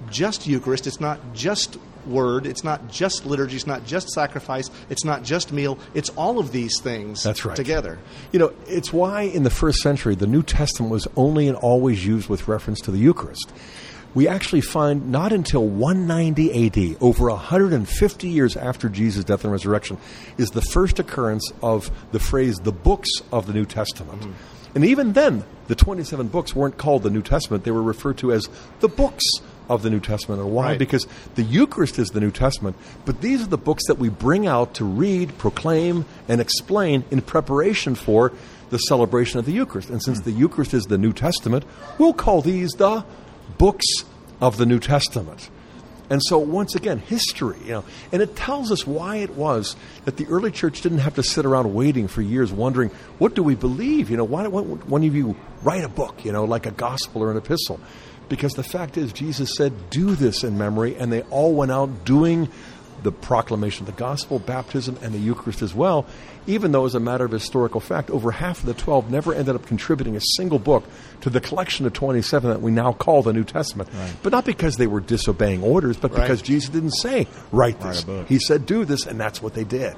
just 0.10 0.48
Eucharist, 0.48 0.88
it's 0.88 1.00
not 1.00 1.20
just 1.34 1.78
word, 2.06 2.46
it's 2.46 2.64
not 2.64 2.90
just 2.90 3.26
liturgy, 3.26 3.56
it's 3.56 3.68
not 3.68 3.86
just 3.86 4.10
sacrifice, 4.10 4.70
it's 4.90 5.06
not 5.06 5.24
just 5.24 5.52
meal, 5.52 5.78
it's 5.94 6.10
all 6.12 6.40
of 6.40 6.52
these 6.52 6.80
things 6.82 7.24
That's 7.24 7.46
right. 7.46 7.56
together. 7.56 8.00
You 8.32 8.40
know, 8.40 8.54
it's 8.68 8.92
why 8.92 9.24
in 9.24 9.44
the 9.44 9.50
first 9.50 9.80
century 9.80 10.16
the 10.16 10.28
New 10.28 10.44
Testament 10.44 10.92
was 10.92 11.08
only 11.16 11.48
and 11.48 11.58
always 11.58 12.06
used 12.06 12.30
with 12.30 12.48
reference 12.48 12.82
to 12.82 12.92
the 12.92 12.98
Eucharist. 13.00 13.52
We 14.16 14.28
actually 14.28 14.62
find 14.62 15.12
not 15.12 15.32
until 15.32 15.68
190 15.68 16.66
AD, 16.66 16.98
over 17.00 17.30
150 17.30 18.28
years 18.28 18.58
after 18.58 18.90
Jesus' 18.90 19.24
death 19.24 19.44
and 19.44 19.52
resurrection, 19.52 20.00
is 20.38 20.50
the 20.50 20.64
first 20.64 20.98
occurrence 20.98 21.52
of 21.62 21.92
the 22.12 22.20
phrase 22.20 22.58
the 22.58 22.72
books 22.72 23.10
of 23.32 23.46
the 23.46 23.54
New 23.54 23.66
Testament. 23.66 24.22
Mm. 24.22 24.34
And 24.74 24.86
even 24.86 25.14
then, 25.14 25.44
the 25.68 25.76
27 25.76 26.28
books 26.28 26.56
weren't 26.56 26.78
called 26.78 27.04
the 27.04 27.12
New 27.12 27.22
Testament, 27.22 27.64
they 27.64 27.72
were 27.72 27.84
referred 27.84 28.18
to 28.20 28.32
as 28.32 28.50
the 28.80 28.88
books 28.88 29.24
of 29.70 29.84
the 29.84 29.90
New 29.90 30.00
Testament. 30.00 30.42
And 30.42 30.52
why? 30.52 30.70
Right. 30.70 30.80
Because 30.80 31.08
the 31.36 31.44
Eucharist 31.44 32.00
is 32.00 32.10
the 32.10 32.20
New 32.20 32.32
Testament, 32.32 32.76
but 33.06 33.22
these 33.22 33.42
are 33.42 33.48
the 33.48 33.58
books 33.58 33.86
that 33.88 34.00
we 34.00 34.10
bring 34.10 34.48
out 34.48 34.74
to 34.76 34.86
read, 34.86 35.38
proclaim, 35.38 36.06
and 36.28 36.42
explain 36.42 37.06
in 37.12 37.22
preparation 37.22 37.96
for 37.96 38.34
the 38.70 38.78
celebration 38.78 39.40
of 39.40 39.46
the 39.46 39.52
Eucharist. 39.52 39.90
And 39.90 40.02
since 40.02 40.20
hmm. 40.20 40.26
the 40.26 40.32
Eucharist 40.32 40.74
is 40.74 40.86
the 40.86 40.98
New 40.98 41.14
Testament, 41.14 41.64
we'll 41.98 42.14
call 42.14 42.42
these 42.42 42.72
the 42.72 43.06
books 43.58 43.86
of 44.42 44.58
the 44.58 44.66
New 44.66 44.80
Testament. 44.80 45.50
And 46.10 46.22
so, 46.24 46.40
once 46.40 46.74
again, 46.74 46.98
history, 46.98 47.58
you 47.64 47.72
know, 47.72 47.84
and 48.12 48.22
it 48.22 48.36
tells 48.36 48.72
us 48.72 48.88
why 48.88 49.18
it 49.18 49.36
was 49.36 49.76
that 50.06 50.18
the 50.18 50.26
early 50.26 50.52
church 50.52 50.82
didn't 50.82 51.00
have 51.00 51.16
to 51.16 51.24
sit 51.24 51.46
around 51.46 51.72
waiting 51.76 52.08
for 52.08 52.24
years, 52.24 52.52
wondering, 52.52 52.90
what 53.20 53.36
do 53.36 53.44
we 53.44 53.54
believe? 53.54 54.10
You 54.10 54.18
know, 54.18 54.24
why 54.24 54.42
don't 54.42 54.88
one 54.88 55.04
of 55.04 55.16
you 55.16 55.36
write 55.62 55.84
a 55.84 55.90
book, 55.90 56.26
you 56.26 56.32
know, 56.32 56.46
like 56.46 56.66
a 56.66 56.72
gospel 56.72 57.22
or 57.22 57.30
an 57.30 57.38
epistle? 57.38 57.80
Because 58.30 58.54
the 58.54 58.64
fact 58.64 58.96
is, 58.98 59.12
Jesus 59.12 59.56
said, 59.58 59.90
do 59.90 60.16
this 60.16 60.44
in 60.44 60.58
memory, 60.58 60.96
and 60.96 61.12
they 61.12 61.22
all 61.24 61.54
went 61.54 61.72
out 61.72 62.06
doing 62.06 62.48
the 63.02 63.12
proclamation 63.14 63.88
of 63.88 63.96
the 63.96 63.98
gospel, 64.00 64.40
baptism, 64.40 64.98
and 65.02 65.14
the 65.14 65.18
Eucharist 65.20 65.62
as 65.62 65.74
well, 65.74 66.06
even 66.48 66.74
though, 66.74 66.86
as 66.86 66.96
a 66.96 67.00
matter 67.00 67.24
of 67.24 67.32
historical 67.32 67.80
fact, 67.80 68.10
over 68.10 68.30
half 68.32 68.60
of 68.60 68.66
the 68.66 68.74
12 68.74 69.10
never 69.10 69.34
ended 69.34 69.56
up 69.56 69.66
contributing 69.66 70.18
a 70.18 70.22
single 70.36 70.60
book 70.60 70.84
to 71.22 71.30
the 71.30 71.40
collection 71.40 71.86
of 71.86 71.94
27 71.94 72.50
that 72.50 72.62
we 72.62 72.72
now 72.72 72.92
call 72.92 73.22
the 73.24 73.32
New 73.32 73.46
Testament. 73.46 73.90
But 74.22 74.34
not 74.34 74.44
because 74.44 74.76
they 74.76 74.88
were 74.88 75.00
disobeying 75.00 75.64
orders, 75.64 75.96
but 75.96 76.12
Right. 76.12 76.22
because 76.24 76.42
Jesus 76.42 76.70
didn't 76.70 76.92
say, 76.92 77.28
write 77.54 77.80
this. 77.80 78.04
book. 78.04 78.28
he 78.28 78.38
said, 78.38 78.66
do 78.66 78.84
this, 78.84 79.06
and 79.06 79.18
that's 79.20 79.42
what 79.42 79.54
they 79.54 79.64
did. 79.64 79.96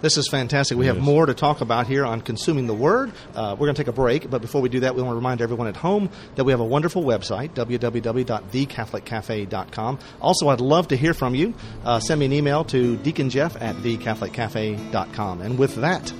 This 0.00 0.16
is 0.16 0.28
fantastic. 0.28 0.78
We 0.78 0.86
have 0.86 1.00
more 1.00 1.26
to 1.26 1.34
talk 1.34 1.60
about 1.60 1.88
here 1.88 2.06
on 2.06 2.20
consuming 2.20 2.68
the 2.68 2.74
word. 2.74 3.10
Uh, 3.34 3.56
we're 3.58 3.66
going 3.66 3.74
to 3.74 3.82
take 3.82 3.88
a 3.88 3.92
break, 3.92 4.30
but 4.30 4.40
before 4.40 4.60
we 4.60 4.68
do 4.68 4.78
that, 4.80 4.94
we 4.94 5.02
want 5.02 5.12
to 5.12 5.16
remind 5.16 5.40
everyone 5.42 5.66
at 5.66 5.76
home 5.76 6.08
that 6.36 6.44
we 6.44 6.52
have 6.52 6.60
a 6.60 6.64
wonderful 6.64 7.02
website, 7.02 7.50
www.thecatholiccafe.com. 7.54 9.98
Also, 10.20 10.48
I'd 10.48 10.60
love 10.60 10.86
to 10.88 10.96
hear 10.96 11.14
from 11.14 11.34
you. 11.34 11.54
Uh, 11.84 11.98
send 11.98 12.20
me 12.20 12.26
an 12.26 12.32
email 12.32 12.62
to 12.66 12.96
deaconjeff 12.98 13.60
at 13.60 13.74
thecatholiccafe.com. 13.76 15.40
And 15.40 15.58
with 15.58 15.74
that, 15.76 16.12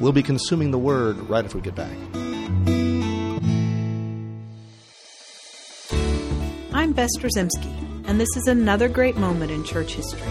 we'll 0.00 0.12
be 0.12 0.22
consuming 0.24 0.72
the 0.72 0.78
word 0.78 1.18
right 1.28 1.44
after 1.44 1.58
we 1.58 1.62
get 1.62 1.76
back. 1.76 1.96
I'm 6.72 6.92
Bess 6.92 7.10
Drzymski, 7.18 8.08
and 8.08 8.20
this 8.20 8.36
is 8.36 8.48
another 8.48 8.88
great 8.88 9.16
moment 9.16 9.52
in 9.52 9.62
church 9.64 9.94
history. 9.94 10.22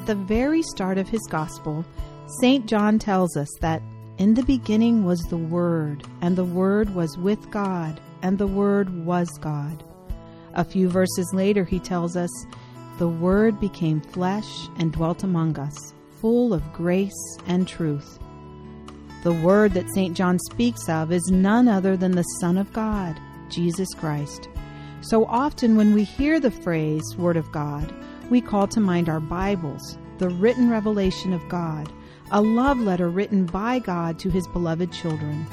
At 0.00 0.06
the 0.06 0.14
very 0.14 0.62
start 0.62 0.96
of 0.96 1.10
his 1.10 1.20
gospel, 1.28 1.84
St. 2.40 2.64
John 2.64 2.98
tells 2.98 3.36
us 3.36 3.50
that 3.60 3.82
in 4.16 4.32
the 4.32 4.42
beginning 4.42 5.04
was 5.04 5.20
the 5.24 5.36
Word, 5.36 6.04
and 6.22 6.34
the 6.34 6.44
Word 6.44 6.94
was 6.94 7.18
with 7.18 7.50
God, 7.50 8.00
and 8.22 8.38
the 8.38 8.46
Word 8.46 9.04
was 9.04 9.28
God. 9.42 9.84
A 10.54 10.64
few 10.64 10.88
verses 10.88 11.30
later, 11.34 11.64
he 11.64 11.78
tells 11.78 12.16
us, 12.16 12.30
The 12.98 13.08
Word 13.08 13.60
became 13.60 14.00
flesh 14.00 14.68
and 14.78 14.90
dwelt 14.90 15.22
among 15.22 15.58
us, 15.58 15.92
full 16.18 16.54
of 16.54 16.72
grace 16.72 17.36
and 17.46 17.68
truth. 17.68 18.18
The 19.22 19.34
word 19.34 19.74
that 19.74 19.90
St. 19.90 20.16
John 20.16 20.38
speaks 20.50 20.88
of 20.88 21.12
is 21.12 21.30
none 21.30 21.68
other 21.68 21.94
than 21.94 22.12
the 22.12 22.22
Son 22.40 22.56
of 22.56 22.72
God, 22.72 23.20
Jesus 23.50 23.92
Christ. 23.92 24.48
So 25.02 25.24
often 25.24 25.76
when 25.76 25.94
we 25.94 26.04
hear 26.04 26.38
the 26.38 26.50
phrase 26.50 27.16
Word 27.16 27.38
of 27.38 27.50
God, 27.50 27.92
we 28.28 28.42
call 28.42 28.68
to 28.68 28.80
mind 28.80 29.08
our 29.08 29.18
Bibles, 29.18 29.96
the 30.18 30.28
written 30.28 30.68
revelation 30.68 31.32
of 31.32 31.48
God, 31.48 31.90
a 32.30 32.42
love 32.42 32.78
letter 32.78 33.08
written 33.08 33.46
by 33.46 33.78
God 33.78 34.18
to 34.18 34.30
His 34.30 34.46
beloved 34.48 34.92
children. 34.92 35.46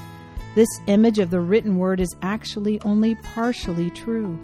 This 0.54 0.68
image 0.88 1.18
of 1.20 1.30
the 1.30 1.40
written 1.40 1.78
word 1.78 2.02
is 2.02 2.14
actually 2.22 2.82
only 2.82 3.16
partially 3.16 3.90
true. 3.92 4.38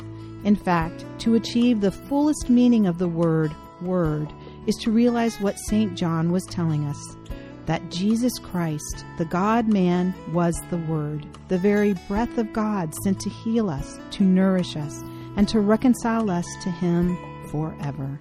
In 0.46 0.56
fact, 0.56 1.04
to 1.20 1.36
achieve 1.36 1.82
the 1.82 1.92
fullest 1.92 2.50
meaning 2.50 2.88
of 2.88 2.98
the 2.98 3.08
word, 3.08 3.54
word, 3.82 4.32
is 4.68 4.76
to 4.78 4.92
realize 4.92 5.40
what 5.42 5.60
St. 5.60 5.96
John 5.96 6.32
was 6.32 6.46
telling 6.46 6.86
us 6.86 7.18
that 7.66 7.90
Jesus 7.90 8.38
Christ, 8.40 9.06
the 9.18 9.26
God 9.26 9.68
man, 9.68 10.14
was 10.32 10.56
the 10.70 10.78
Word, 10.78 11.26
the 11.48 11.58
very 11.58 11.94
breath 12.08 12.38
of 12.38 12.54
God 12.54 12.94
sent 13.04 13.20
to 13.22 13.30
heal 13.30 13.70
us, 13.70 14.00
to 14.12 14.24
nourish 14.24 14.76
us, 14.76 15.02
and 15.36 15.48
to 15.50 15.60
reconcile 15.60 16.30
us 16.30 16.46
to 16.64 16.70
Him 16.70 17.18
forever. 17.50 18.20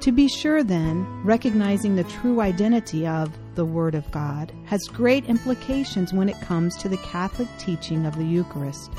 To 0.00 0.12
be 0.12 0.28
sure, 0.28 0.62
then, 0.62 1.06
recognizing 1.24 1.94
the 1.94 2.04
true 2.04 2.40
identity 2.40 3.06
of 3.06 3.36
the 3.54 3.66
Word 3.66 3.94
of 3.94 4.10
God 4.10 4.50
has 4.64 4.80
great 4.84 5.26
implications 5.26 6.14
when 6.14 6.28
it 6.28 6.40
comes 6.40 6.76
to 6.78 6.88
the 6.88 6.96
Catholic 6.98 7.48
teaching 7.58 8.06
of 8.06 8.16
the 8.16 8.24
Eucharist. 8.24 8.90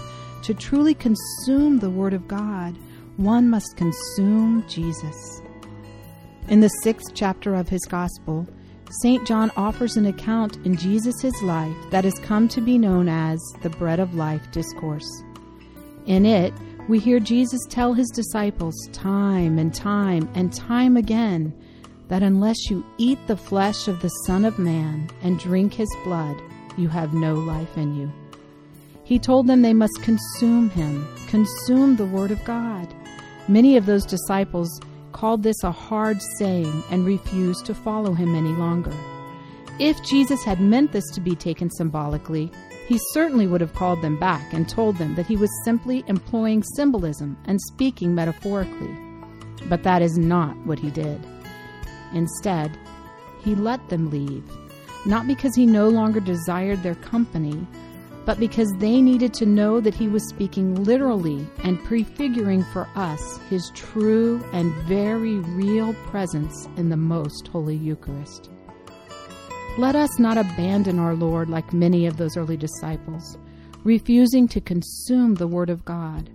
To 0.43 0.53
truly 0.53 0.93
consume 0.93 1.79
the 1.79 1.89
Word 1.89 2.13
of 2.13 2.27
God, 2.27 2.77
one 3.17 3.49
must 3.49 3.77
consume 3.77 4.63
Jesus. 4.67 5.41
In 6.47 6.59
the 6.59 6.69
sixth 6.83 7.13
chapter 7.13 7.55
of 7.55 7.69
his 7.69 7.85
Gospel, 7.85 8.47
St. 8.99 9.25
John 9.25 9.51
offers 9.55 9.95
an 9.95 10.05
account 10.05 10.57
in 10.65 10.75
Jesus' 10.75 11.41
life 11.43 11.75
that 11.91 12.03
has 12.03 12.19
come 12.23 12.49
to 12.49 12.59
be 12.59 12.77
known 12.77 13.07
as 13.07 13.41
the 13.61 13.69
Bread 13.69 14.01
of 14.01 14.15
Life 14.15 14.51
Discourse. 14.51 15.23
In 16.07 16.25
it, 16.25 16.53
we 16.89 16.99
hear 16.99 17.21
Jesus 17.21 17.61
tell 17.69 17.93
his 17.93 18.09
disciples 18.09 18.75
time 18.91 19.57
and 19.57 19.73
time 19.73 20.27
and 20.35 20.51
time 20.51 20.97
again 20.97 21.53
that 22.09 22.21
unless 22.21 22.69
you 22.69 22.85
eat 22.97 23.17
the 23.27 23.37
flesh 23.37 23.87
of 23.87 24.01
the 24.01 24.09
Son 24.25 24.43
of 24.43 24.59
Man 24.59 25.09
and 25.21 25.39
drink 25.39 25.73
his 25.73 25.95
blood, 26.03 26.35
you 26.77 26.89
have 26.89 27.13
no 27.13 27.35
life 27.35 27.77
in 27.77 27.95
you. 27.95 28.11
He 29.05 29.17
told 29.19 29.47
them 29.47 29.61
they 29.61 29.73
must 29.73 30.01
consume 30.01 30.69
him, 30.69 31.07
consume 31.27 31.95
the 31.95 32.05
Word 32.05 32.31
of 32.31 32.43
God. 32.43 32.93
Many 33.47 33.77
of 33.77 33.85
those 33.85 34.05
disciples 34.05 34.81
called 35.11 35.43
this 35.43 35.63
a 35.63 35.71
hard 35.71 36.21
saying 36.37 36.83
and 36.89 37.05
refused 37.05 37.65
to 37.65 37.75
follow 37.75 38.13
him 38.13 38.35
any 38.35 38.53
longer. 38.53 38.93
If 39.79 40.03
Jesus 40.03 40.43
had 40.43 40.59
meant 40.59 40.91
this 40.91 41.09
to 41.11 41.21
be 41.21 41.35
taken 41.35 41.69
symbolically, 41.71 42.51
he 42.87 42.99
certainly 43.13 43.47
would 43.47 43.61
have 43.61 43.73
called 43.73 44.01
them 44.01 44.19
back 44.19 44.53
and 44.53 44.67
told 44.67 44.97
them 44.97 45.15
that 45.15 45.25
he 45.25 45.37
was 45.37 45.49
simply 45.63 46.03
employing 46.07 46.61
symbolism 46.75 47.37
and 47.45 47.59
speaking 47.61 48.13
metaphorically. 48.13 48.95
But 49.69 49.83
that 49.83 50.01
is 50.01 50.17
not 50.17 50.57
what 50.65 50.79
he 50.79 50.89
did. 50.89 51.25
Instead, 52.13 52.77
he 53.43 53.55
let 53.55 53.89
them 53.89 54.09
leave, 54.09 54.43
not 55.05 55.27
because 55.27 55.55
he 55.55 55.65
no 55.65 55.89
longer 55.89 56.19
desired 56.19 56.83
their 56.83 56.95
company, 56.95 57.65
but 58.25 58.39
because 58.39 58.71
they 58.77 59.01
needed 59.01 59.33
to 59.33 59.45
know 59.45 59.79
that 59.79 59.95
he 59.95 60.07
was 60.07 60.27
speaking 60.29 60.83
literally 60.83 61.47
and 61.63 61.83
prefiguring 61.83 62.63
for 62.65 62.87
us 62.95 63.39
his 63.49 63.71
true 63.73 64.43
and 64.53 64.73
very 64.83 65.37
real 65.39 65.93
presence 66.05 66.67
in 66.77 66.89
the 66.89 66.97
most 66.97 67.47
holy 67.47 67.75
Eucharist. 67.75 68.49
Let 69.77 69.95
us 69.95 70.19
not 70.19 70.37
abandon 70.37 70.99
our 70.99 71.15
Lord 71.15 71.49
like 71.49 71.73
many 71.73 72.05
of 72.05 72.17
those 72.17 72.37
early 72.37 72.57
disciples, 72.57 73.37
refusing 73.83 74.47
to 74.49 74.61
consume 74.61 75.35
the 75.35 75.47
Word 75.47 75.69
of 75.69 75.85
God, 75.85 76.29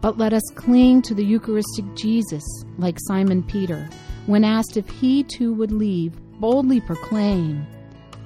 but 0.00 0.18
let 0.18 0.32
us 0.32 0.50
cling 0.54 1.02
to 1.02 1.14
the 1.14 1.24
Eucharistic 1.24 1.84
Jesus 1.94 2.44
like 2.78 2.98
Simon 3.08 3.42
Peter 3.42 3.88
when 4.26 4.44
asked 4.44 4.76
if 4.76 4.88
he 4.88 5.22
too 5.22 5.54
would 5.54 5.72
leave, 5.72 6.12
boldly 6.38 6.80
proclaim, 6.80 7.66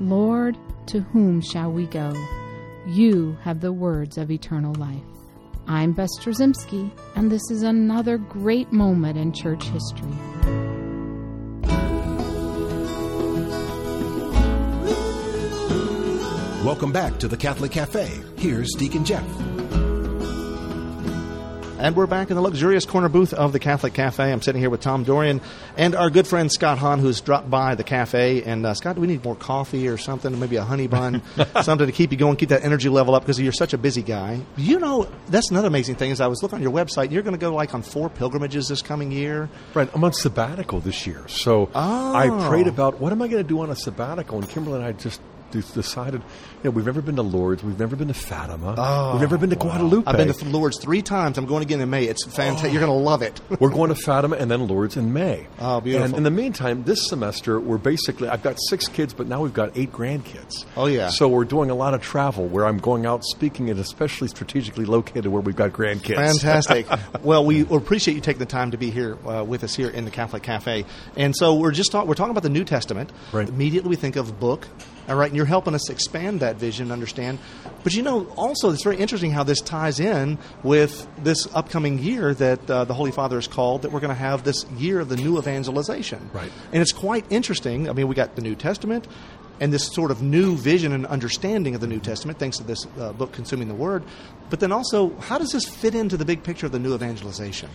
Lord, 0.00 0.56
to 0.86 1.00
whom 1.00 1.40
shall 1.40 1.70
we 1.70 1.86
go? 1.86 2.12
You 2.90 3.38
have 3.42 3.60
the 3.60 3.72
words 3.72 4.18
of 4.18 4.32
eternal 4.32 4.74
life. 4.74 4.98
I'm 5.68 5.92
Bess 5.92 6.10
Drzymski, 6.18 6.90
and 7.14 7.30
this 7.30 7.48
is 7.48 7.62
another 7.62 8.18
great 8.18 8.72
moment 8.72 9.16
in 9.16 9.32
church 9.32 9.62
history. 9.62 10.10
Welcome 16.64 16.90
back 16.90 17.16
to 17.18 17.28
the 17.28 17.36
Catholic 17.36 17.70
Cafe. 17.70 18.10
Here's 18.36 18.72
Deacon 18.76 19.04
Jeff. 19.04 19.69
And 21.80 21.96
we're 21.96 22.06
back 22.06 22.28
in 22.28 22.36
the 22.36 22.42
luxurious 22.42 22.84
corner 22.84 23.08
booth 23.08 23.32
of 23.32 23.54
the 23.54 23.58
Catholic 23.58 23.94
Cafe. 23.94 24.30
I'm 24.30 24.42
sitting 24.42 24.60
here 24.60 24.68
with 24.68 24.82
Tom 24.82 25.02
Dorian 25.02 25.40
and 25.78 25.94
our 25.94 26.10
good 26.10 26.26
friend 26.26 26.52
Scott 26.52 26.76
Hahn, 26.76 26.98
who's 26.98 27.22
dropped 27.22 27.48
by 27.48 27.74
the 27.74 27.82
cafe. 27.82 28.42
And 28.42 28.66
uh, 28.66 28.74
Scott, 28.74 28.96
do 28.96 29.00
we 29.00 29.06
need 29.06 29.24
more 29.24 29.34
coffee 29.34 29.88
or 29.88 29.96
something? 29.96 30.38
Maybe 30.38 30.56
a 30.56 30.62
honey 30.62 30.88
bun, 30.88 31.22
something 31.62 31.86
to 31.86 31.92
keep 31.92 32.12
you 32.12 32.18
going, 32.18 32.36
keep 32.36 32.50
that 32.50 32.64
energy 32.64 32.90
level 32.90 33.14
up 33.14 33.22
because 33.22 33.40
you're 33.40 33.50
such 33.50 33.72
a 33.72 33.78
busy 33.78 34.02
guy. 34.02 34.42
You 34.58 34.78
know, 34.78 35.08
that's 35.28 35.50
another 35.50 35.68
amazing 35.68 35.94
thing 35.94 36.10
is 36.10 36.20
I 36.20 36.26
was 36.26 36.42
looking 36.42 36.56
on 36.56 36.62
your 36.62 36.72
website. 36.72 37.12
You're 37.12 37.22
going 37.22 37.32
to 37.34 37.40
go 37.40 37.54
like 37.54 37.72
on 37.72 37.80
four 37.80 38.10
pilgrimages 38.10 38.68
this 38.68 38.82
coming 38.82 39.10
year. 39.10 39.48
Right, 39.72 39.88
I'm 39.94 40.04
on 40.04 40.12
sabbatical 40.12 40.80
this 40.80 41.06
year, 41.06 41.26
so 41.28 41.70
Oh. 41.74 42.14
I 42.14 42.28
prayed 42.46 42.66
about 42.66 43.00
what 43.00 43.10
am 43.10 43.22
I 43.22 43.28
going 43.28 43.42
to 43.42 43.48
do 43.48 43.58
on 43.62 43.70
a 43.70 43.76
sabbatical, 43.76 44.38
and 44.38 44.46
Kimberly 44.50 44.76
and 44.76 44.84
I 44.84 44.92
just 44.92 45.22
decided, 45.50 46.22
you 46.22 46.64
know, 46.64 46.70
we've 46.70 46.86
never 46.86 47.02
been 47.02 47.16
to 47.16 47.22
Lourdes, 47.22 47.62
we've 47.62 47.78
never 47.78 47.96
been 47.96 48.08
to 48.08 48.14
Fatima, 48.14 48.74
oh, 48.76 49.12
we've 49.12 49.20
never 49.20 49.38
been 49.38 49.50
to 49.50 49.56
Guadalupe. 49.56 50.06
I've 50.06 50.16
been 50.16 50.32
to 50.32 50.44
Lourdes 50.46 50.78
three 50.80 51.02
times. 51.02 51.38
I'm 51.38 51.46
going 51.46 51.62
again 51.62 51.80
in 51.80 51.90
May. 51.90 52.04
It's 52.04 52.24
fantastic. 52.24 52.72
You're 52.72 52.80
going 52.80 52.92
to 52.92 53.04
love 53.04 53.22
it. 53.22 53.40
We're 53.60 53.70
going 53.70 53.88
to 53.88 53.94
Fatima 53.94 54.36
and 54.36 54.50
then 54.50 54.66
Lourdes 54.66 54.96
in 54.96 55.12
May. 55.12 55.46
Oh, 55.58 55.80
beautiful. 55.80 56.06
And 56.06 56.16
in 56.16 56.22
the 56.22 56.30
meantime, 56.30 56.84
this 56.84 57.08
semester, 57.08 57.58
we're 57.60 57.78
basically, 57.78 58.28
I've 58.28 58.42
got 58.42 58.56
six 58.68 58.88
kids, 58.88 59.12
but 59.14 59.26
now 59.26 59.42
we've 59.42 59.54
got 59.54 59.76
eight 59.76 59.92
grandkids. 59.92 60.64
Oh, 60.76 60.86
yeah. 60.86 61.08
So 61.10 61.28
we're 61.28 61.44
doing 61.44 61.70
a 61.70 61.74
lot 61.74 61.94
of 61.94 62.02
travel 62.02 62.46
where 62.46 62.66
I'm 62.66 62.78
going 62.78 63.06
out 63.06 63.24
speaking 63.24 63.70
and 63.70 63.78
especially 63.78 64.28
strategically 64.28 64.84
located 64.84 65.26
where 65.26 65.42
we've 65.42 65.56
got 65.56 65.72
grandkids. 65.72 66.14
Fantastic. 66.16 66.86
well, 67.22 67.44
we 67.44 67.62
appreciate 67.62 68.14
you 68.14 68.20
taking 68.20 68.38
the 68.40 68.46
time 68.46 68.70
to 68.70 68.78
be 68.78 68.90
here 68.90 69.16
uh, 69.26 69.44
with 69.44 69.64
us 69.64 69.74
here 69.74 69.90
in 69.90 70.04
the 70.04 70.10
Catholic 70.10 70.42
Cafe. 70.42 70.84
And 71.16 71.34
so 71.36 71.54
we're 71.54 71.72
just 71.72 71.92
talk- 71.92 72.06
we're 72.06 72.14
talking 72.14 72.30
about 72.32 72.42
the 72.42 72.48
New 72.48 72.64
Testament. 72.64 73.10
Right. 73.32 73.48
Immediately 73.48 73.90
we 73.90 73.96
think 73.96 74.16
of 74.16 74.38
book. 74.40 74.66
All 75.08 75.16
right, 75.16 75.28
and 75.28 75.36
you're 75.36 75.46
helping 75.46 75.74
us 75.74 75.90
expand 75.90 76.40
that 76.40 76.56
vision, 76.56 76.92
understand. 76.92 77.38
But 77.82 77.94
you 77.94 78.02
know, 78.02 78.26
also 78.36 78.70
it's 78.70 78.84
very 78.84 78.96
interesting 78.96 79.30
how 79.30 79.42
this 79.42 79.60
ties 79.60 80.00
in 80.00 80.38
with 80.62 81.06
this 81.22 81.48
upcoming 81.54 81.98
year 81.98 82.34
that 82.34 82.70
uh, 82.70 82.84
the 82.84 82.94
Holy 82.94 83.10
Father 83.10 83.36
has 83.36 83.48
called 83.48 83.82
that 83.82 83.92
we're 83.92 84.00
going 84.00 84.10
to 84.10 84.14
have 84.14 84.44
this 84.44 84.64
year 84.76 85.00
of 85.00 85.08
the 85.08 85.16
new 85.16 85.38
evangelization. 85.38 86.30
Right. 86.32 86.52
And 86.72 86.82
it's 86.82 86.92
quite 86.92 87.24
interesting. 87.30 87.88
I 87.88 87.92
mean, 87.92 88.08
we 88.08 88.14
got 88.14 88.36
the 88.36 88.42
New 88.42 88.54
Testament 88.54 89.06
and 89.60 89.72
this 89.72 89.86
sort 89.86 90.10
of 90.10 90.22
new 90.22 90.56
vision 90.56 90.92
and 90.92 91.06
understanding 91.06 91.74
of 91.74 91.80
the 91.80 91.86
New 91.86 92.00
Testament, 92.00 92.38
thanks 92.38 92.56
to 92.56 92.64
this 92.64 92.86
uh, 92.98 93.12
book, 93.12 93.32
Consuming 93.32 93.68
the 93.68 93.74
Word. 93.74 94.02
But 94.48 94.58
then 94.58 94.72
also, 94.72 95.14
how 95.20 95.38
does 95.38 95.52
this 95.52 95.66
fit 95.68 95.94
into 95.94 96.16
the 96.16 96.24
big 96.24 96.42
picture 96.42 96.66
of 96.66 96.72
the 96.72 96.78
new 96.78 96.94
evangelization? 96.94 97.68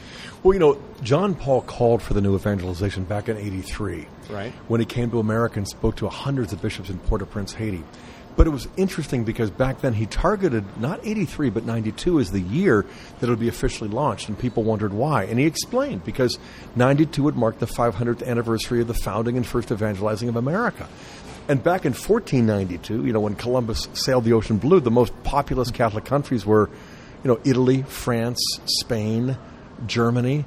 Well, 0.44 0.54
you 0.54 0.60
know, 0.60 0.82
John 1.04 1.36
Paul 1.36 1.62
called 1.62 2.02
for 2.02 2.14
the 2.14 2.22
new 2.22 2.36
evangelization 2.36 3.06
back 3.06 3.30
in 3.30 3.38
83. 3.38 4.08
Right. 4.30 4.52
When 4.68 4.82
he 4.82 4.86
came 4.86 5.12
to 5.12 5.20
America 5.20 5.58
and 5.58 5.68
spoke 5.68 5.96
to 5.98 6.10
hundreds 6.10 6.52
of 6.52 6.62
bishops 6.62 6.90
in 6.90 6.98
Port 7.00 7.22
au 7.22 7.26
Prince, 7.26 7.54
Haiti. 7.54 7.84
But 8.36 8.48
it 8.48 8.50
was 8.50 8.68
interesting 8.76 9.24
because 9.24 9.50
back 9.50 9.82
then 9.82 9.94
he 9.94 10.06
targeted 10.06 10.66
not 10.78 11.00
83 11.04 11.50
but 11.52 11.66
92 11.66 12.20
as 12.20 12.32
the 12.32 12.42
year 12.42 12.86
that 13.20 13.28
it 13.28 13.30
would 13.30 13.40
be 13.40 13.48
officially 13.48 13.90
launched, 13.90 14.28
and 14.28 14.38
people 14.38 14.64
wondered 14.64 14.94
why. 14.94 15.24
And 15.24 15.40
he 15.40 15.46
explained 15.46 16.04
because 16.04 16.38
92 16.76 17.24
would 17.24 17.36
mark 17.36 17.60
the 17.60 17.66
500th 17.66 18.26
anniversary 18.26 18.82
of 18.82 18.88
the 18.88 18.94
founding 18.94 19.38
and 19.38 19.46
first 19.46 19.72
evangelizing 19.72 20.28
of 20.28 20.36
America. 20.36 20.88
And 21.48 21.64
back 21.64 21.86
in 21.86 21.94
1492, 21.94 23.06
you 23.06 23.14
know, 23.14 23.20
when 23.20 23.36
Columbus 23.36 23.88
sailed 23.94 24.24
the 24.24 24.34
ocean 24.34 24.58
blue, 24.58 24.80
the 24.80 24.92
most 24.92 25.14
populous 25.24 25.70
Catholic 25.72 26.06
countries 26.06 26.46
were, 26.46 26.70
you 27.24 27.28
know, 27.30 27.40
Italy, 27.44 27.84
France, 27.84 28.40
Spain, 28.66 29.38
Germany. 29.86 30.46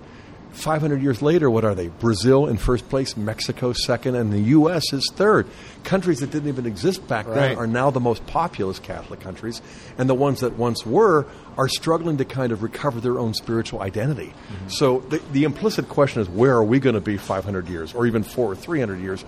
500 0.53 1.01
years 1.01 1.23
later, 1.23 1.49
what 1.49 1.65
are 1.65 1.75
they? 1.75 1.87
Brazil 1.87 2.49
in 2.49 2.57
first 2.57 2.89
place, 2.89 3.17
Mexico 3.17 3.73
second, 3.73 4.17
and 4.17 4.33
the 4.33 4.41
U.S. 4.41 4.93
is 4.93 5.09
third. 5.15 5.47
Countries 5.85 6.19
that 6.19 6.33
didn't 6.33 6.49
even 6.49 6.67
exist 6.67 7.07
back 7.07 7.29
Right. 7.29 7.35
then 7.51 7.57
are 7.59 7.67
now 7.69 7.91
the 7.91 8.01
most 8.01 8.27
populous 8.27 8.81
Catholic 8.81 9.21
countries, 9.21 9.63
and 9.99 10.09
the 10.09 10.15
ones 10.15 10.41
that 10.41 10.55
once 10.55 10.85
were 10.85 11.27
are 11.57 11.69
struggling 11.69 12.17
to 12.17 12.25
kind 12.25 12.51
of 12.51 12.65
recover 12.65 12.99
their 13.01 13.21
own 13.21 13.35
spiritual 13.35 13.83
identity. 13.83 14.33
Mm-hmm. 14.53 14.69
So 14.69 15.01
the, 15.01 15.19
the 15.33 15.45
implicit 15.45 15.89
question 15.89 16.23
is 16.23 16.29
where 16.29 16.55
are 16.57 16.65
we 16.65 16.81
going 16.81 16.95
to 16.95 17.01
be 17.01 17.19
500 17.19 17.69
years, 17.69 17.95
or 17.95 18.07
even 18.07 18.25
four 18.25 18.51
or 18.51 18.57
300 18.57 18.99
years? 19.01 19.25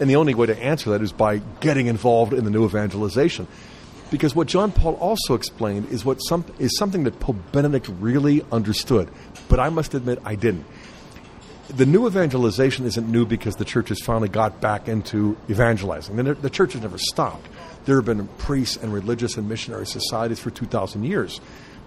And 0.00 0.10
the 0.10 0.16
only 0.16 0.34
way 0.34 0.46
to 0.46 0.58
answer 0.58 0.90
that 0.90 1.02
is 1.02 1.12
by 1.12 1.38
getting 1.60 1.86
involved 1.86 2.32
in 2.32 2.44
the 2.44 2.50
new 2.50 2.64
evangelization. 2.64 3.46
Because 4.10 4.34
what 4.34 4.46
John 4.46 4.70
Paul 4.70 4.94
also 4.94 5.34
explained 5.34 5.88
is 5.90 6.04
what 6.04 6.18
some, 6.18 6.44
is 6.58 6.76
something 6.78 7.04
that 7.04 7.18
Pope 7.20 7.36
Benedict 7.52 7.88
really 8.00 8.44
understood, 8.52 9.08
but 9.48 9.58
I 9.58 9.70
must 9.70 9.94
admit 9.94 10.20
I 10.24 10.34
didn't. 10.34 10.66
The 11.68 11.86
new 11.86 12.06
evangelization 12.06 12.84
isn't 12.84 13.10
new 13.10 13.24
because 13.24 13.56
the 13.56 13.64
church 13.64 13.88
has 13.88 13.98
finally 14.00 14.28
got 14.28 14.60
back 14.60 14.86
into 14.86 15.36
evangelizing. 15.48 16.16
The, 16.16 16.34
the 16.34 16.50
church 16.50 16.74
has 16.74 16.82
never 16.82 16.98
stopped. 16.98 17.48
There 17.86 17.96
have 17.96 18.04
been 18.04 18.28
priests 18.38 18.76
and 18.76 18.92
religious 18.92 19.36
and 19.36 19.48
missionary 19.48 19.86
societies 19.86 20.38
for 20.38 20.50
2,000 20.50 21.04
years. 21.04 21.40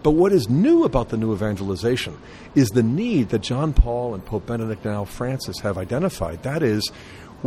But 0.03 0.11
what 0.11 0.31
is 0.31 0.49
new 0.49 0.83
about 0.83 1.09
the 1.09 1.17
new 1.17 1.33
evangelization 1.33 2.17
is 2.55 2.69
the 2.69 2.83
need 2.83 3.29
that 3.29 3.39
John 3.39 3.73
Paul 3.73 4.13
and 4.13 4.25
Pope 4.25 4.45
Benedict 4.45 4.85
now 4.85 5.05
Francis 5.05 5.59
have 5.59 5.77
identified. 5.77 6.43
That 6.43 6.63
is, 6.63 6.91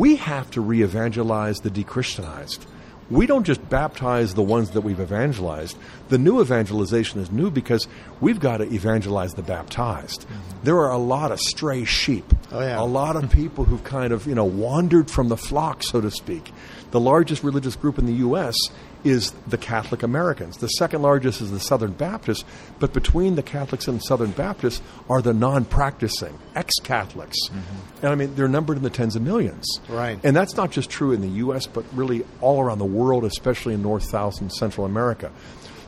we 0.00 0.16
have 0.16 0.50
to 0.50 0.62
re 0.62 0.80
evangelize 0.80 1.58
the 1.58 1.70
dechristianized. 1.70 2.64
We 3.10 3.26
don't 3.26 3.44
just 3.44 3.68
baptize 3.68 4.32
the 4.32 4.42
ones 4.42 4.70
that 4.70 4.80
we've 4.80 4.98
evangelized. 4.98 5.76
The 6.08 6.16
new 6.16 6.40
evangelization 6.40 7.20
is 7.20 7.30
new 7.30 7.50
because 7.50 7.86
we've 8.18 8.40
got 8.40 8.58
to 8.58 8.72
evangelize 8.72 9.34
the 9.34 9.42
baptized. 9.42 10.22
Mm-hmm. 10.22 10.64
There 10.64 10.78
are 10.78 10.90
a 10.90 10.96
lot 10.96 11.32
of 11.32 11.38
stray 11.38 11.84
sheep. 11.84 12.24
Oh, 12.50 12.60
yeah. 12.60 12.80
A 12.80 12.82
lot 12.82 13.16
of 13.16 13.30
people 13.30 13.64
who've 13.64 13.84
kind 13.84 14.14
of, 14.14 14.26
you 14.26 14.34
know, 14.34 14.46
wandered 14.46 15.10
from 15.10 15.28
the 15.28 15.36
flock, 15.36 15.82
so 15.82 16.00
to 16.00 16.10
speak. 16.10 16.50
The 16.92 17.00
largest 17.00 17.44
religious 17.44 17.76
group 17.76 17.98
in 17.98 18.06
the 18.06 18.14
U.S. 18.24 18.56
is 19.04 19.32
the 19.46 19.58
Catholic 19.58 20.02
Americans. 20.02 20.58
The 20.58 20.68
second 20.68 21.02
largest 21.02 21.40
is 21.40 21.50
the 21.50 21.60
Southern 21.60 21.92
Baptists, 21.92 22.44
but 22.78 22.92
between 22.92 23.34
the 23.34 23.42
Catholics 23.42 23.88
and 23.88 24.02
Southern 24.02 24.30
Baptists 24.32 24.82
are 25.08 25.22
the 25.22 25.32
non 25.32 25.64
practicing, 25.64 26.38
ex 26.54 26.74
Catholics. 26.82 27.36
Mm-hmm. 27.48 27.96
And 28.04 28.12
I 28.12 28.14
mean, 28.14 28.34
they're 28.34 28.48
numbered 28.48 28.76
in 28.76 28.82
the 28.82 28.90
tens 28.90 29.16
of 29.16 29.22
millions. 29.22 29.66
Right. 29.88 30.18
And 30.22 30.36
that's 30.36 30.56
not 30.56 30.70
just 30.70 30.90
true 30.90 31.12
in 31.12 31.20
the 31.20 31.28
U.S., 31.28 31.66
but 31.66 31.84
really 31.94 32.24
all 32.40 32.60
around 32.60 32.78
the 32.78 32.84
world, 32.84 33.24
especially 33.24 33.74
in 33.74 33.82
North, 33.82 34.04
South, 34.04 34.40
and 34.40 34.52
Central 34.52 34.86
America. 34.86 35.30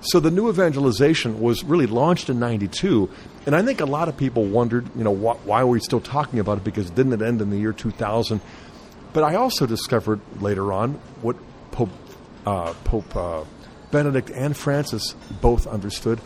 So 0.04 0.18
the 0.18 0.32
new 0.32 0.50
evangelization 0.50 1.40
was 1.40 1.62
really 1.62 1.86
launched 1.86 2.28
in 2.28 2.40
92. 2.40 3.08
And 3.46 3.54
I 3.54 3.62
think 3.62 3.80
a 3.80 3.86
lot 3.86 4.08
of 4.08 4.16
people 4.16 4.44
wondered, 4.44 4.88
you 4.96 5.04
know, 5.04 5.14
wh- 5.14 5.46
why 5.46 5.60
are 5.60 5.66
we 5.66 5.78
still 5.78 6.00
talking 6.00 6.40
about 6.40 6.58
it? 6.58 6.64
Because 6.64 6.90
didn't 6.90 7.12
it 7.12 7.22
end 7.22 7.40
in 7.40 7.50
the 7.50 7.56
year 7.56 7.72
2000? 7.72 8.40
But 9.12 9.22
I 9.22 9.36
also 9.36 9.64
discovered 9.64 10.20
later 10.40 10.72
on 10.72 10.94
what 11.20 11.36
Pope, 11.70 11.90
uh, 12.46 12.74
Pope 12.84 13.14
uh, 13.16 13.44
Benedict 13.90 14.30
and 14.30 14.56
Francis 14.56 15.14
both 15.40 15.66
understood 15.66 16.20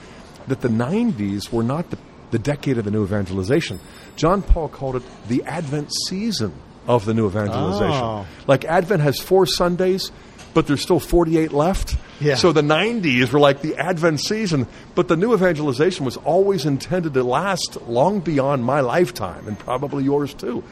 that 0.48 0.60
the 0.60 0.68
90s 0.68 1.52
were 1.52 1.62
not 1.62 1.90
the, 1.90 1.98
the 2.30 2.38
decade 2.38 2.78
of 2.78 2.84
the 2.84 2.90
new 2.90 3.04
evangelization. 3.04 3.80
John 4.16 4.42
Paul 4.42 4.68
called 4.68 4.96
it 4.96 5.02
the 5.28 5.42
Advent 5.44 5.92
season 6.08 6.54
of 6.86 7.04
the 7.04 7.14
new 7.14 7.26
evangelization. 7.26 8.02
Oh. 8.02 8.26
Like 8.46 8.64
Advent 8.64 9.02
has 9.02 9.18
four 9.18 9.46
Sundays, 9.46 10.12
but 10.54 10.66
there's 10.66 10.80
still 10.80 11.00
48 11.00 11.52
left. 11.52 11.96
Yeah. 12.20 12.36
So 12.36 12.52
the 12.52 12.62
90s 12.62 13.32
were 13.32 13.40
like 13.40 13.60
the 13.60 13.76
Advent 13.76 14.20
season, 14.20 14.66
but 14.94 15.08
the 15.08 15.16
new 15.16 15.34
evangelization 15.34 16.04
was 16.04 16.16
always 16.16 16.64
intended 16.64 17.12
to 17.14 17.24
last 17.24 17.76
long 17.88 18.20
beyond 18.20 18.64
my 18.64 18.80
lifetime 18.80 19.48
and 19.48 19.58
probably 19.58 20.04
yours 20.04 20.32
too. 20.32 20.64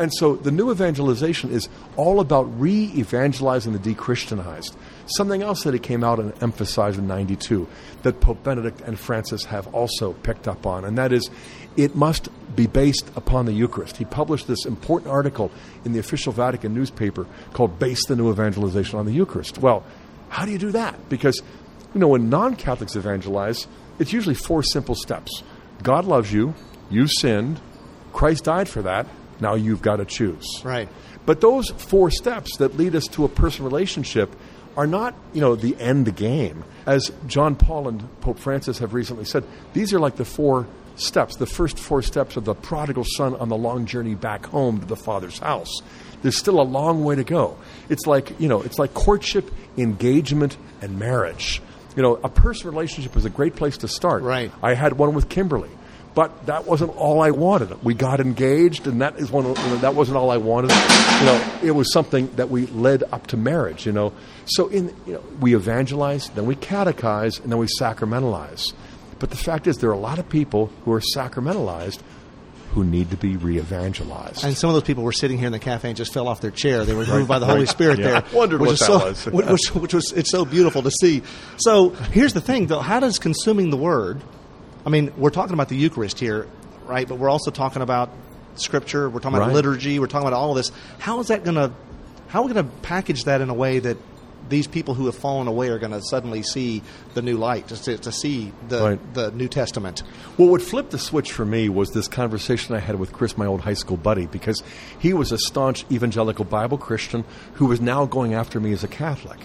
And 0.00 0.10
so 0.14 0.34
the 0.34 0.50
new 0.50 0.70
evangelization 0.72 1.50
is 1.50 1.68
all 1.94 2.20
about 2.20 2.44
re 2.58 2.90
evangelizing 2.96 3.74
the 3.74 3.78
de 3.78 3.94
Christianized. 3.94 4.74
Something 5.04 5.42
else 5.42 5.62
that 5.64 5.74
he 5.74 5.78
came 5.78 6.02
out 6.02 6.18
and 6.18 6.32
emphasized 6.42 6.98
in 6.98 7.06
92 7.06 7.68
that 8.02 8.18
Pope 8.18 8.42
Benedict 8.42 8.80
and 8.80 8.98
Francis 8.98 9.44
have 9.44 9.66
also 9.74 10.14
picked 10.14 10.48
up 10.48 10.66
on, 10.66 10.86
and 10.86 10.96
that 10.96 11.12
is 11.12 11.28
it 11.76 11.94
must 11.94 12.30
be 12.56 12.66
based 12.66 13.10
upon 13.14 13.44
the 13.44 13.52
Eucharist. 13.52 13.98
He 13.98 14.06
published 14.06 14.48
this 14.48 14.64
important 14.64 15.10
article 15.10 15.52
in 15.84 15.92
the 15.92 15.98
official 15.98 16.32
Vatican 16.32 16.72
newspaper 16.72 17.26
called 17.52 17.78
Base 17.78 18.06
the 18.06 18.16
New 18.16 18.30
Evangelization 18.30 18.98
on 18.98 19.04
the 19.04 19.12
Eucharist. 19.12 19.58
Well, 19.58 19.84
how 20.30 20.46
do 20.46 20.50
you 20.50 20.58
do 20.58 20.70
that? 20.70 21.10
Because, 21.10 21.42
you 21.92 22.00
know, 22.00 22.08
when 22.08 22.30
non 22.30 22.56
Catholics 22.56 22.96
evangelize, 22.96 23.66
it's 23.98 24.14
usually 24.14 24.34
four 24.34 24.62
simple 24.62 24.94
steps 24.94 25.42
God 25.82 26.06
loves 26.06 26.32
you, 26.32 26.54
you 26.88 27.06
sinned, 27.06 27.60
Christ 28.14 28.44
died 28.44 28.68
for 28.68 28.80
that, 28.80 29.06
now 29.40 29.54
you've 29.54 29.82
got 29.82 29.96
to 29.96 30.04
choose. 30.04 30.62
Right. 30.64 30.88
But 31.26 31.40
those 31.40 31.70
four 31.70 32.10
steps 32.10 32.56
that 32.58 32.76
lead 32.76 32.94
us 32.94 33.06
to 33.08 33.24
a 33.24 33.28
personal 33.28 33.70
relationship 33.70 34.34
are 34.76 34.86
not, 34.86 35.14
you 35.32 35.40
know, 35.40 35.56
the 35.56 35.76
end 35.78 36.14
game. 36.16 36.64
As 36.86 37.10
John 37.26 37.56
Paul 37.56 37.88
and 37.88 38.20
Pope 38.20 38.38
Francis 38.38 38.78
have 38.78 38.94
recently 38.94 39.24
said, 39.24 39.44
these 39.72 39.92
are 39.92 40.00
like 40.00 40.16
the 40.16 40.24
four 40.24 40.66
steps, 40.96 41.36
the 41.36 41.46
first 41.46 41.78
four 41.78 42.02
steps 42.02 42.36
of 42.36 42.44
the 42.44 42.54
prodigal 42.54 43.04
son 43.04 43.34
on 43.36 43.48
the 43.48 43.56
long 43.56 43.86
journey 43.86 44.14
back 44.14 44.46
home 44.46 44.80
to 44.80 44.86
the 44.86 44.96
father's 44.96 45.38
house. 45.38 45.80
There's 46.22 46.36
still 46.36 46.60
a 46.60 46.62
long 46.62 47.04
way 47.04 47.16
to 47.16 47.24
go. 47.24 47.56
It's 47.88 48.06
like, 48.06 48.38
you 48.40 48.48
know, 48.48 48.62
it's 48.62 48.78
like 48.78 48.92
courtship, 48.94 49.50
engagement, 49.76 50.56
and 50.82 50.98
marriage. 50.98 51.62
You 51.96 52.02
know, 52.02 52.20
a 52.22 52.28
personal 52.28 52.72
relationship 52.72 53.16
is 53.16 53.24
a 53.24 53.30
great 53.30 53.56
place 53.56 53.78
to 53.78 53.88
start. 53.88 54.22
Right. 54.22 54.52
I 54.62 54.74
had 54.74 54.94
one 54.94 55.14
with 55.14 55.28
Kimberly 55.28 55.70
but 56.14 56.46
that 56.46 56.66
wasn't 56.66 56.96
all 56.96 57.22
I 57.22 57.30
wanted. 57.30 57.82
We 57.84 57.94
got 57.94 58.20
engaged, 58.20 58.86
and 58.86 59.00
that 59.00 59.16
is 59.18 59.30
one. 59.30 59.46
Of, 59.46 59.58
you 59.58 59.66
know, 59.68 59.76
that 59.78 59.94
wasn't 59.94 60.16
all 60.16 60.30
I 60.30 60.38
wanted. 60.38 60.70
You 60.70 61.26
know, 61.26 61.58
it 61.62 61.70
was 61.72 61.92
something 61.92 62.28
that 62.36 62.50
we 62.50 62.66
led 62.66 63.04
up 63.12 63.28
to 63.28 63.36
marriage. 63.36 63.86
You 63.86 63.92
know, 63.92 64.12
so 64.46 64.68
in 64.68 64.94
you 65.06 65.14
know, 65.14 65.22
we 65.40 65.54
evangelize, 65.54 66.28
then 66.30 66.46
we 66.46 66.56
catechize, 66.56 67.40
and 67.42 67.50
then 67.52 67.58
we 67.58 67.66
sacramentalize. 67.80 68.72
But 69.18 69.30
the 69.30 69.36
fact 69.36 69.66
is, 69.66 69.78
there 69.78 69.90
are 69.90 69.94
a 69.94 69.98
lot 69.98 70.18
of 70.18 70.28
people 70.28 70.70
who 70.84 70.92
are 70.92 71.02
sacramentalized 71.16 72.00
who 72.72 72.84
need 72.84 73.10
to 73.10 73.16
be 73.16 73.36
re-evangelized. 73.36 74.44
And 74.44 74.56
some 74.56 74.70
of 74.70 74.74
those 74.74 74.84
people 74.84 75.02
were 75.02 75.12
sitting 75.12 75.38
here 75.38 75.46
in 75.46 75.52
the 75.52 75.58
cafe 75.58 75.88
and 75.88 75.96
just 75.96 76.12
fell 76.12 76.28
off 76.28 76.40
their 76.40 76.52
chair. 76.52 76.84
They 76.84 76.94
were 76.94 77.04
moved 77.04 77.26
by 77.28 77.40
the 77.40 77.46
Holy 77.46 77.66
Spirit 77.66 77.98
Yeah. 77.98 78.04
there. 78.06 78.16
I 78.16 78.34
wondered 78.36 78.60
which 78.60 78.70
what 78.70 78.78
that 78.78 78.84
so, 78.86 78.98
was. 78.98 79.26
which, 79.32 79.46
which, 79.46 79.74
which 79.74 79.94
was 79.94 80.12
it's 80.12 80.30
so 80.30 80.44
beautiful 80.44 80.82
to 80.82 80.90
see. 80.90 81.22
So 81.56 81.90
here's 81.90 82.32
the 82.32 82.40
thing, 82.40 82.66
though: 82.66 82.78
how 82.78 83.00
does 83.00 83.18
consuming 83.18 83.70
the 83.70 83.76
Word? 83.76 84.20
I 84.84 84.88
mean, 84.90 85.12
we're 85.16 85.30
talking 85.30 85.54
about 85.54 85.68
the 85.68 85.76
Eucharist 85.76 86.18
here, 86.18 86.46
right? 86.86 87.06
But 87.08 87.16
we're 87.18 87.30
also 87.30 87.50
talking 87.50 87.82
about 87.82 88.10
Scripture. 88.56 89.08
We're 89.08 89.20
talking 89.20 89.36
about 89.36 89.48
Right. 89.48 89.54
liturgy. 89.54 89.98
We're 89.98 90.06
talking 90.06 90.26
about 90.26 90.36
all 90.36 90.50
of 90.50 90.56
this. 90.56 90.72
How 90.98 91.20
is 91.20 91.28
that 91.28 91.44
going 91.44 91.56
to? 91.56 91.72
How 92.28 92.40
are 92.42 92.46
we 92.46 92.52
going 92.52 92.64
to 92.64 92.72
package 92.82 93.24
that 93.24 93.40
in 93.40 93.50
a 93.50 93.54
way 93.54 93.78
that 93.80 93.96
these 94.48 94.66
people 94.66 94.94
who 94.94 95.06
have 95.06 95.14
fallen 95.14 95.46
away 95.46 95.68
are 95.68 95.78
going 95.78 95.92
to 95.92 96.00
suddenly 96.02 96.42
see 96.42 96.82
the 97.14 97.22
new 97.22 97.36
light, 97.36 97.68
just 97.68 97.84
to, 97.84 97.96
to 97.98 98.10
see 98.10 98.52
the 98.68 98.82
Right. 98.82 99.14
the 99.14 99.30
New 99.32 99.48
Testament? 99.48 100.02
Well, 100.38 100.48
what 100.48 100.62
flipped 100.62 100.90
the 100.90 100.98
switch 100.98 101.30
for 101.32 101.44
me 101.44 101.68
was 101.68 101.90
this 101.90 102.08
conversation 102.08 102.74
I 102.74 102.78
had 102.80 102.98
with 102.98 103.12
Chris, 103.12 103.36
my 103.36 103.46
old 103.46 103.60
high 103.60 103.74
school 103.74 103.96
buddy, 103.96 104.26
because 104.26 104.62
he 104.98 105.12
was 105.12 105.30
a 105.30 105.38
staunch 105.38 105.84
evangelical 105.90 106.44
Bible 106.44 106.78
Christian 106.78 107.24
who 107.54 107.66
was 107.66 107.80
now 107.80 108.06
going 108.06 108.34
after 108.34 108.58
me 108.60 108.72
as 108.72 108.82
a 108.82 108.88
Catholic. 108.88 109.38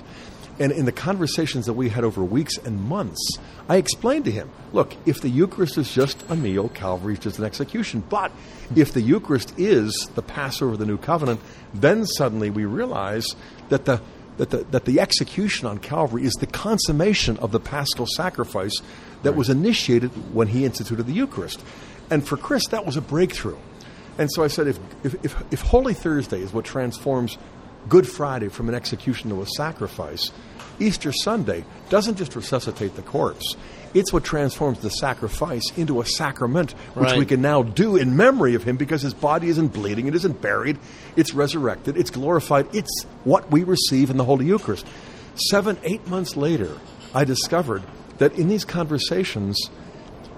And 0.58 0.72
in 0.72 0.86
the 0.86 0.92
conversations 0.92 1.66
that 1.66 1.74
we 1.74 1.90
had 1.90 2.04
over 2.04 2.24
weeks 2.24 2.58
and 2.58 2.82
months, 2.82 3.20
I 3.68 3.76
explained 3.78 4.26
to 4.26 4.32
him 4.32 4.50
look, 4.72 4.96
if 5.06 5.22
the 5.22 5.30
Eucharist 5.30 5.78
is 5.78 5.92
just 5.92 6.24
a 6.30 6.36
meal, 6.36 6.70
Calvary 6.70 7.14
is 7.14 7.20
just 7.20 7.40
an 7.40 7.46
execution. 7.46 8.04
But 8.08 8.32
if 8.76 8.94
the 8.94 9.02
Eucharist 9.02 9.54
is 9.58 10.10
the 10.16 10.22
Passover 10.22 10.74
of 10.74 10.80
the 10.80 10.86
New 10.86 10.98
Covenant, 10.98 11.42
then 11.74 12.06
suddenly 12.06 12.50
we 12.50 12.66
realize 12.66 13.36
that 13.70 13.86
the 13.86 14.02
that 14.38 14.50
the, 14.50 14.58
that 14.66 14.84
the 14.84 15.00
execution 15.00 15.66
on 15.66 15.78
Calvary 15.78 16.26
is 16.26 16.34
the 16.34 16.48
consummation 16.48 17.38
of 17.38 17.52
the 17.52 17.60
paschal 17.60 18.06
sacrifice 18.06 18.74
that 19.24 19.34
was 19.34 19.50
initiated 19.50 20.10
when 20.34 20.50
he 20.50 20.66
instituted 20.66 21.04
the 21.04 21.14
Eucharist. 21.14 21.64
And 22.10 22.28
for 22.28 22.36
Chris, 22.38 22.68
that 22.68 22.86
was 22.86 22.98
a 22.98 23.02
breakthrough. 23.02 23.58
And 24.18 24.30
so 24.32 24.44
I 24.44 24.48
said, 24.48 24.68
if, 24.68 24.80
if, 25.04 25.26
if, 25.26 25.54
if 25.54 25.62
Holy 25.62 25.94
Thursday 25.94 26.42
is 26.42 26.54
what 26.54 26.66
transforms 26.66 27.38
Good 27.88 28.08
Friday 28.08 28.48
from 28.50 28.68
an 28.70 28.76
execution 28.76 29.30
to 29.30 29.42
a 29.42 29.46
sacrifice, 29.46 30.32
Easter 30.80 31.12
Sunday 31.12 31.64
doesn't 31.90 32.18
just 32.18 32.36
resuscitate 32.36 32.96
the 32.96 33.02
corpse. 33.02 33.56
It's 33.94 34.12
what 34.12 34.24
transforms 34.26 34.80
the 34.80 34.90
sacrifice 34.90 35.64
into 35.78 36.02
a 36.02 36.06
sacrament, 36.06 36.72
which 36.96 37.10
Right. 37.12 37.20
we 37.20 37.26
can 37.26 37.42
now 37.42 37.64
do 37.64 37.96
in 37.96 38.18
memory 38.18 38.56
of 38.56 38.64
him 38.64 38.76
because 38.76 39.02
his 39.02 39.14
body 39.14 39.48
isn't 39.48 39.72
bleeding, 39.72 40.08
it 40.08 40.16
isn't 40.16 40.42
buried, 40.42 40.78
it's 41.16 41.34
resurrected, 41.34 41.96
it's 41.96 42.10
glorified. 42.10 42.68
It's 42.74 43.06
what 43.24 43.50
we 43.52 43.64
receive 43.64 44.10
in 44.10 44.18
the 44.18 44.26
Holy 44.26 44.46
Eucharist. 44.46 44.86
Seven, 45.36 45.78
eight 45.84 46.06
months 46.08 46.36
later, 46.36 46.72
I 47.14 47.24
discovered 47.24 47.84
that 48.18 48.34
in 48.34 48.50
these 48.50 48.66
conversations, 48.66 49.58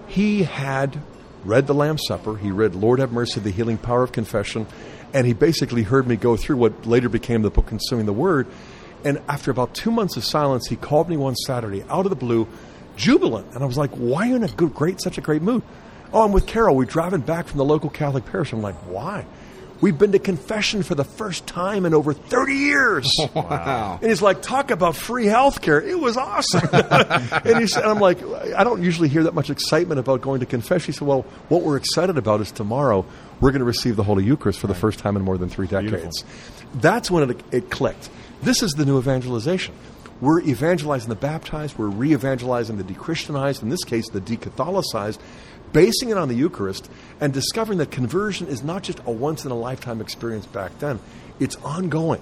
he 0.08 0.44
had 0.44 1.00
read 1.44 1.66
the 1.66 1.74
Lamb's 1.74 2.02
Supper, 2.08 2.36
he 2.38 2.52
read 2.52 2.76
Lord 2.76 3.00
Have 3.00 3.12
Mercy, 3.12 3.40
the 3.40 3.52
Healing 3.52 3.78
Power 3.78 4.04
of 4.04 4.12
Confession, 4.12 4.68
and 5.14 5.26
he 5.26 5.34
basically 5.34 5.84
heard 5.84 6.08
me 6.08 6.16
go 6.16 6.38
through 6.38 6.58
what 6.58 6.86
later 6.86 7.10
became 7.10 7.42
the 7.42 7.50
book 7.50 7.68
Consuming 7.68 8.06
the 8.06 8.14
Word. 8.14 8.48
And 9.04 9.22
after 9.28 9.52
about 9.52 9.74
two 9.74 9.92
months 9.92 10.18
of 10.18 10.26
silence, 10.26 10.68
he 10.68 10.76
called 10.76 11.10
me 11.10 11.18
one 11.18 11.36
Saturday 11.36 11.84
out 11.90 12.06
of 12.06 12.10
the 12.10 12.16
blue, 12.16 12.48
jubilant. 12.96 13.54
And 13.54 13.64
I 13.64 13.66
was 13.66 13.78
like, 13.78 13.92
why 13.92 14.24
are 14.24 14.26
you 14.26 14.36
in 14.36 14.44
a 14.44 14.48
good, 14.48 14.74
great, 14.74 15.02
such 15.02 15.18
a 15.18 15.22
great 15.22 15.42
mood? 15.42 15.64
Oh, 16.12 16.24
I'm 16.24 16.32
with 16.32 16.48
Carol. 16.48 16.76
We're 16.76 16.86
driving 16.86 17.22
back 17.22 17.48
from 17.48 17.58
the 17.58 17.66
local 17.66 17.90
Catholic 17.90 18.26
parish. 18.26 18.54
I'm 18.54 18.62
like, 18.62 18.76
why? 18.88 19.26
We've 19.80 19.98
been 19.98 20.14
to 20.14 20.20
confession 20.20 20.82
for 20.82 20.96
the 20.96 21.04
first 21.04 21.46
time 21.46 21.86
in 21.86 21.94
over 21.94 22.14
30 22.14 22.54
years. 22.54 23.14
Wow. 23.36 24.00
And 24.02 24.10
he's 24.10 24.22
like, 24.22 24.42
talk 24.42 24.72
about 24.72 24.96
free 24.96 25.28
health 25.28 25.62
care. 25.62 25.80
It 25.80 26.00
was 26.00 26.18
awesome. 26.18 26.68
and 26.74 27.60
he 27.60 27.68
said, 27.68 27.84
I'm 27.84 28.00
like, 28.00 28.24
I 28.24 28.64
don't 28.64 28.82
usually 28.82 29.10
hear 29.10 29.24
that 29.24 29.36
much 29.36 29.50
excitement 29.50 30.00
about 30.00 30.22
going 30.22 30.40
to 30.40 30.46
confession. 30.46 30.88
He 30.88 30.92
said, 30.98 31.08
well, 31.08 31.22
what 31.50 31.62
we're 31.62 31.78
excited 31.78 32.18
about 32.18 32.42
is 32.42 32.52
tomorrow 32.52 33.06
we're 33.40 33.52
going 33.52 33.60
to 33.60 33.66
receive 33.66 33.96
the 33.96 34.04
Holy 34.04 34.24
Eucharist 34.24 34.60
for 34.60 34.68
the 34.68 34.76
first 34.76 35.00
time 35.00 35.16
in 35.16 35.22
more 35.22 35.38
than 35.38 35.50
three 35.50 35.68
decades. 35.68 36.24
That's 36.76 37.12
when 37.12 37.30
it, 37.30 37.42
it 37.52 37.70
clicked. 37.70 38.10
This 38.42 38.64
is 38.64 38.72
the 38.74 38.86
new 38.86 38.98
evangelization. 38.98 39.76
We're 40.20 40.42
evangelizing 40.42 41.10
the 41.10 41.16
baptized, 41.16 41.78
we're 41.78 41.88
re 41.88 42.14
evangelizing 42.14 42.78
the 42.78 42.84
dechristianized, 42.84 43.62
in 43.62 43.70
this 43.70 43.84
case, 43.84 44.10
the 44.10 44.22
decatholicized, 44.22 45.20
basing 45.74 46.10
it 46.10 46.18
on 46.18 46.28
the 46.28 46.36
Eucharist 46.36 46.90
and 47.22 47.32
discovering 47.32 47.78
that 47.80 47.92
conversion 47.92 48.48
is 48.48 48.64
not 48.64 48.84
just 48.84 49.00
a 49.06 49.12
once 49.12 49.46
in 49.46 49.52
a 49.52 49.56
lifetime 49.56 50.02
experience 50.02 50.48
back 50.48 50.78
then, 50.80 51.00
it's 51.40 51.56
ongoing. 51.58 52.22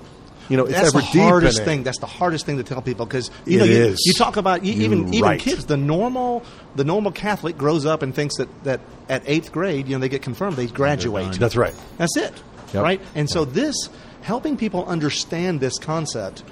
You 0.50 0.58
know, 0.58 0.66
it's 0.66 0.74
That's 0.74 0.90
ever 0.96 1.00
the 1.00 1.22
hardest 1.24 1.64
thing. 1.64 1.84
That's 1.84 2.00
the 2.00 2.06
hardest 2.06 2.46
thing 2.46 2.58
to 2.58 2.64
tell 2.64 2.82
people 2.82 3.06
because 3.06 3.32
you 3.46 3.58
It 3.58 3.60
know 3.60 3.66
you, 3.66 3.74
is. 3.86 4.04
you 4.06 4.14
talk 4.14 4.38
about 4.38 4.64
you, 4.64 4.74
even 4.84 5.12
You're 5.12 5.26
even 5.34 5.40
kids. 5.40 5.66
The 5.66 5.78
normal 5.78 6.44
the 6.76 6.84
normal 6.84 7.12
Catholic 7.12 7.58
grows 7.58 7.86
up 7.86 8.02
and 8.04 8.14
thinks 8.14 8.38
that 8.38 8.48
that 8.64 8.80
at 9.10 9.24
eighth 9.26 9.52
grade, 9.52 9.88
you 9.88 9.96
know, 9.96 10.00
they 10.00 10.10
get 10.10 10.22
confirmed, 10.22 10.56
they 10.58 10.68
graduate. 10.68 11.34
That's 11.34 11.56
right. 11.56 11.74
That's 11.98 12.16
it, 12.18 12.34
Yep. 12.74 12.84
right? 12.84 13.02
And 13.16 13.30
so 13.30 13.46
this 13.46 13.90
helping 14.22 14.56
people 14.58 14.86
understand 14.86 15.60
this 15.62 15.78
concept. 15.80 16.44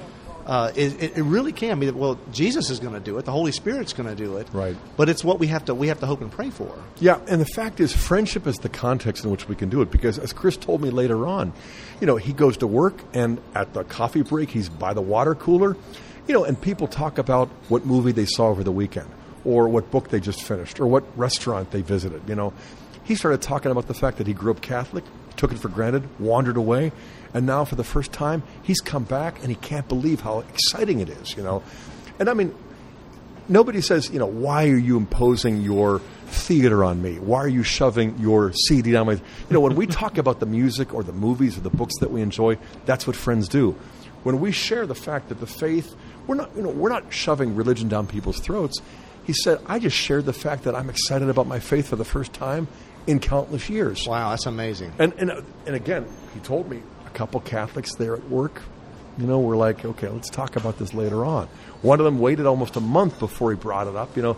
Uh, 0.45 0.71
it, 0.75 1.17
it 1.17 1.23
really 1.23 1.53
can 1.53 1.79
be 1.79 1.85
that. 1.85 1.95
Well, 1.95 2.19
Jesus 2.31 2.69
is 2.69 2.79
going 2.79 2.93
to 2.93 2.99
do 2.99 3.17
it. 3.17 3.25
The 3.25 3.31
Holy 3.31 3.51
Spirit's 3.51 3.93
going 3.93 4.09
to 4.09 4.15
do 4.15 4.37
it. 4.37 4.47
Right. 4.51 4.75
But 4.97 5.07
it's 5.07 5.23
what 5.23 5.39
we 5.39 5.47
have 5.47 5.65
to 5.65 5.75
we 5.75 5.87
have 5.87 5.99
to 6.01 6.05
hope 6.05 6.21
and 6.21 6.31
pray 6.31 6.49
for. 6.49 6.77
Yeah, 6.99 7.19
and 7.27 7.39
the 7.39 7.45
fact 7.45 7.79
is, 7.79 7.95
friendship 7.95 8.45
is 8.45 8.57
the 8.57 8.69
context 8.69 9.23
in 9.23 9.31
which 9.31 9.47
we 9.47 9.55
can 9.55 9.69
do 9.69 9.81
it. 9.81 9.89
Because 9.91 10.19
as 10.19 10.33
Chris 10.33 10.57
told 10.57 10.81
me 10.81 10.89
later 10.89 11.25
on, 11.25 11.53
you 12.01 12.07
know, 12.07 12.17
he 12.17 12.33
goes 12.33 12.57
to 12.57 12.67
work 12.67 13.01
and 13.13 13.39
at 13.55 13.73
the 13.73 13.83
coffee 13.83 14.21
break, 14.21 14.49
he's 14.49 14.67
by 14.69 14.93
the 14.93 15.01
water 15.01 15.35
cooler, 15.35 15.77
you 16.27 16.33
know, 16.33 16.43
and 16.43 16.59
people 16.59 16.87
talk 16.87 17.17
about 17.17 17.47
what 17.69 17.85
movie 17.85 18.11
they 18.11 18.25
saw 18.25 18.47
over 18.47 18.63
the 18.63 18.71
weekend, 18.71 19.09
or 19.45 19.67
what 19.69 19.91
book 19.91 20.09
they 20.09 20.19
just 20.19 20.41
finished, 20.43 20.79
or 20.79 20.87
what 20.87 21.03
restaurant 21.17 21.71
they 21.71 21.81
visited. 21.81 22.21
You 22.27 22.35
know, 22.35 22.53
he 23.03 23.15
started 23.15 23.41
talking 23.41 23.71
about 23.71 23.87
the 23.87 23.93
fact 23.93 24.17
that 24.17 24.27
he 24.27 24.33
grew 24.33 24.51
up 24.51 24.61
Catholic, 24.61 25.03
took 25.37 25.51
it 25.51 25.59
for 25.59 25.69
granted, 25.69 26.07
wandered 26.19 26.57
away, 26.57 26.91
and 27.33 27.45
now 27.45 27.65
for 27.65 27.75
the 27.75 27.83
first 27.83 28.11
time, 28.11 28.43
he's 28.61 28.79
come 28.79 29.03
back 29.03 29.39
and 29.39 29.49
he 29.49 29.55
can't 29.55 29.87
believe 29.87 30.21
how 30.21 30.39
exciting 30.39 30.99
it 30.99 31.09
is. 31.09 31.35
You 31.35 31.43
know, 31.43 31.63
and 32.19 32.29
I 32.29 32.33
mean, 32.33 32.55
nobody 33.49 33.81
says, 33.81 34.09
you 34.11 34.19
know, 34.19 34.25
why 34.25 34.69
are 34.69 34.77
you 34.77 34.97
imposing 34.97 35.61
your 35.61 35.99
theater 36.27 36.83
on 36.83 37.01
me? 37.01 37.19
Why 37.19 37.39
are 37.39 37.47
you 37.47 37.63
shoving 37.63 38.17
your 38.19 38.53
CD 38.53 38.91
down 38.91 39.07
my? 39.07 39.13
You 39.13 39.21
know, 39.49 39.59
when 39.59 39.75
we 39.75 39.87
talk 39.87 40.17
about 40.17 40.39
the 40.39 40.45
music 40.45 40.93
or 40.93 41.03
the 41.03 41.13
movies 41.13 41.57
or 41.57 41.61
the 41.61 41.69
books 41.69 41.93
that 41.99 42.11
we 42.11 42.21
enjoy, 42.21 42.57
that's 42.85 43.07
what 43.07 43.15
friends 43.15 43.47
do. 43.47 43.75
When 44.23 44.39
we 44.39 44.51
share 44.51 44.87
the 44.87 44.95
fact 44.95 45.29
that 45.29 45.39
the 45.39 45.47
faith, 45.47 45.95
we're 46.27 46.35
not, 46.35 46.55
you 46.55 46.61
know, 46.61 46.69
we're 46.69 46.89
not 46.89 47.11
shoving 47.11 47.55
religion 47.55 47.89
down 47.89 48.07
people's 48.07 48.39
throats. 48.39 48.79
He 49.25 49.33
said, 49.33 49.59
I 49.65 49.79
just 49.79 49.95
shared 49.95 50.25
the 50.25 50.33
fact 50.33 50.63
that 50.63 50.75
I'm 50.75 50.89
excited 50.89 51.29
about 51.29 51.47
my 51.47 51.59
faith 51.59 51.87
for 51.87 51.95
the 51.95 52.05
first 52.05 52.33
time 52.33 52.67
in 53.07 53.19
countless 53.19 53.69
years. 53.69 54.05
Wow, 54.07 54.31
that's 54.31 54.45
amazing. 54.45 54.91
And, 54.99 55.13
and, 55.13 55.31
and 55.65 55.75
again, 55.75 56.05
he 56.33 56.39
told 56.39 56.69
me 56.69 56.81
a 57.05 57.09
couple 57.11 57.39
Catholics 57.41 57.95
there 57.95 58.15
at 58.15 58.29
work, 58.29 58.61
you 59.17 59.27
know, 59.27 59.39
were 59.39 59.55
like, 59.55 59.83
okay, 59.85 60.09
let's 60.09 60.29
talk 60.29 60.55
about 60.55 60.77
this 60.77 60.93
later 60.93 61.25
on. 61.25 61.47
One 61.81 61.99
of 61.99 62.05
them 62.05 62.19
waited 62.19 62.45
almost 62.45 62.75
a 62.75 62.81
month 62.81 63.19
before 63.19 63.51
he 63.51 63.57
brought 63.57 63.87
it 63.87 63.95
up, 63.95 64.15
you 64.15 64.23
know. 64.23 64.37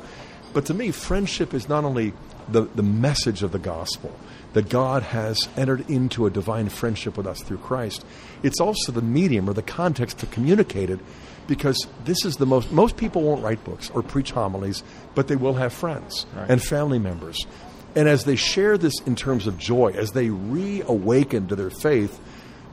But 0.54 0.66
to 0.68 0.74
me, 0.74 0.92
friendship 0.92 1.54
is 1.54 1.68
not 1.70 1.84
only 1.84 2.14
the, 2.50 2.62
the 2.64 2.84
message 2.84 3.44
of 3.44 3.52
the 3.52 3.60
gospel, 3.60 4.18
that 4.54 4.70
God 4.70 5.04
has 5.04 5.50
entered 5.58 5.90
into 5.90 6.26
a 6.26 6.30
divine 6.30 6.70
friendship 6.70 7.18
with 7.18 7.28
us 7.28 7.42
through 7.42 7.58
Christ, 7.58 8.06
it's 8.42 8.62
also 8.62 8.92
the 8.94 9.02
medium 9.02 9.50
or 9.50 9.54
the 9.54 9.62
context 9.62 10.20
to 10.20 10.26
communicate 10.28 10.90
it 10.90 11.00
because 11.48 11.86
this 12.06 12.24
is 12.26 12.38
the 12.38 12.46
most, 12.46 12.72
most 12.72 12.96
people 12.98 13.22
won't 13.22 13.44
write 13.44 13.64
books 13.66 13.90
or 13.92 14.02
preach 14.02 14.32
homilies, 14.32 14.82
but 15.14 15.28
they 15.28 15.36
will 15.36 15.54
have 15.56 15.74
friends 15.74 16.26
Right. 16.36 16.50
and 16.50 16.64
family 16.64 17.00
members. 17.00 17.46
And 17.96 18.10
as 18.10 18.26
they 18.26 18.36
share 18.36 18.78
this 18.78 19.00
in 19.06 19.16
terms 19.16 19.48
of 19.48 19.58
joy, 19.58 19.94
as 19.96 20.12
they 20.12 20.30
reawaken 20.30 21.48
to 21.48 21.56
their 21.56 21.70
faith, 21.70 22.20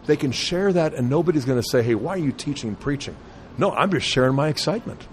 they 0.07 0.17
can 0.17 0.33
share 0.33 0.73
that, 0.73 0.95
and 0.95 1.09
nobody's 1.09 1.45
going 1.45 1.61
to 1.61 1.69
say, 1.69 1.83
hey, 1.83 1.95
why 1.95 2.15
are 2.15 2.19
you 2.19 2.33
teaching 2.33 2.69
and 2.69 2.81
preaching? 2.81 3.17
No, 3.57 3.71
I'm 3.71 3.91
just 3.91 4.07
sharing 4.07 4.35
my 4.35 4.49
excitement. 4.49 5.07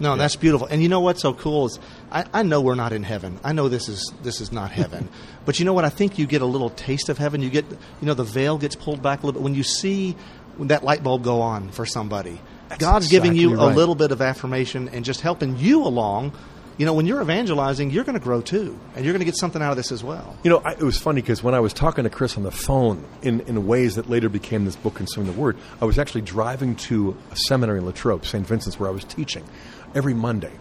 No, 0.00 0.16
that's 0.16 0.36
beautiful. 0.36 0.68
And 0.68 0.82
you 0.82 0.88
know 0.88 1.00
what's 1.00 1.22
so 1.22 1.34
cool 1.34 1.66
is 1.66 1.78
I, 2.12 2.24
I 2.32 2.42
know 2.42 2.60
we're 2.60 2.76
not 2.76 2.92
in 2.92 3.02
heaven. 3.02 3.40
I 3.42 3.52
know 3.52 3.68
this 3.68 3.88
is 3.88 4.12
this 4.22 4.40
is 4.40 4.52
not 4.52 4.70
heaven. 4.70 5.08
but 5.44 5.58
you 5.58 5.64
know 5.64 5.72
what? 5.72 5.84
I 5.84 5.88
think 5.88 6.18
you 6.18 6.26
get 6.26 6.40
a 6.40 6.46
little 6.46 6.70
taste 6.70 7.08
of 7.08 7.18
heaven. 7.18 7.42
You 7.42 7.50
get 7.50 7.64
you 7.68 8.06
know 8.06 8.14
the 8.14 8.24
veil 8.24 8.58
gets 8.58 8.76
pulled 8.76 9.02
back 9.02 9.22
a 9.22 9.26
little 9.26 9.40
bit 9.40 9.44
when 9.44 9.54
you 9.54 9.64
see 9.64 10.16
that 10.60 10.84
light 10.84 11.02
bulb 11.02 11.24
go 11.24 11.40
on 11.40 11.70
for 11.70 11.84
somebody. 11.84 12.40
God's 12.78 13.08
giving 13.08 13.34
you 13.34 13.52
exactly 13.52 13.72
a 13.72 13.76
little 13.76 13.94
bit 13.94 14.12
of 14.12 14.20
affirmation 14.20 14.88
and 14.90 15.04
just 15.04 15.20
helping 15.20 15.56
you 15.56 15.84
along. 15.84 16.32
You 16.78 16.86
know, 16.86 16.94
when 16.94 17.06
you're 17.06 17.20
evangelizing, 17.20 17.90
you're 17.90 18.04
going 18.04 18.18
to 18.18 18.22
grow 18.22 18.40
too, 18.40 18.78
and 18.94 19.04
you're 19.04 19.12
going 19.12 19.20
to 19.20 19.24
get 19.24 19.36
something 19.36 19.60
out 19.60 19.72
of 19.72 19.76
this 19.76 19.90
as 19.90 20.04
well. 20.04 20.36
You 20.44 20.50
know, 20.50 20.62
I, 20.64 20.72
it 20.72 20.82
was 20.82 20.96
funny 20.96 21.20
because 21.20 21.42
when 21.42 21.52
I 21.52 21.58
was 21.58 21.72
talking 21.72 22.04
to 22.04 22.10
Chris 22.10 22.36
on 22.36 22.44
the 22.44 22.52
phone 22.52 23.04
in, 23.20 23.40
in 23.40 23.66
ways 23.66 23.96
that 23.96 24.08
later 24.08 24.28
became 24.28 24.64
this 24.64 24.76
book, 24.76 24.94
Consuming 24.94 25.32
the 25.32 25.38
Word, 25.38 25.56
I 25.80 25.86
was 25.86 25.98
actually 25.98 26.20
driving 26.20 26.76
to 26.76 27.16
a 27.32 27.36
seminary 27.36 27.80
in 27.80 27.86
Latrobe, 27.86 28.24
St. 28.24 28.46
Vincent's, 28.46 28.78
where 28.78 28.88
I 28.88 28.92
was 28.92 29.02
teaching 29.02 29.44
every 29.92 30.14
Monday. 30.14 30.52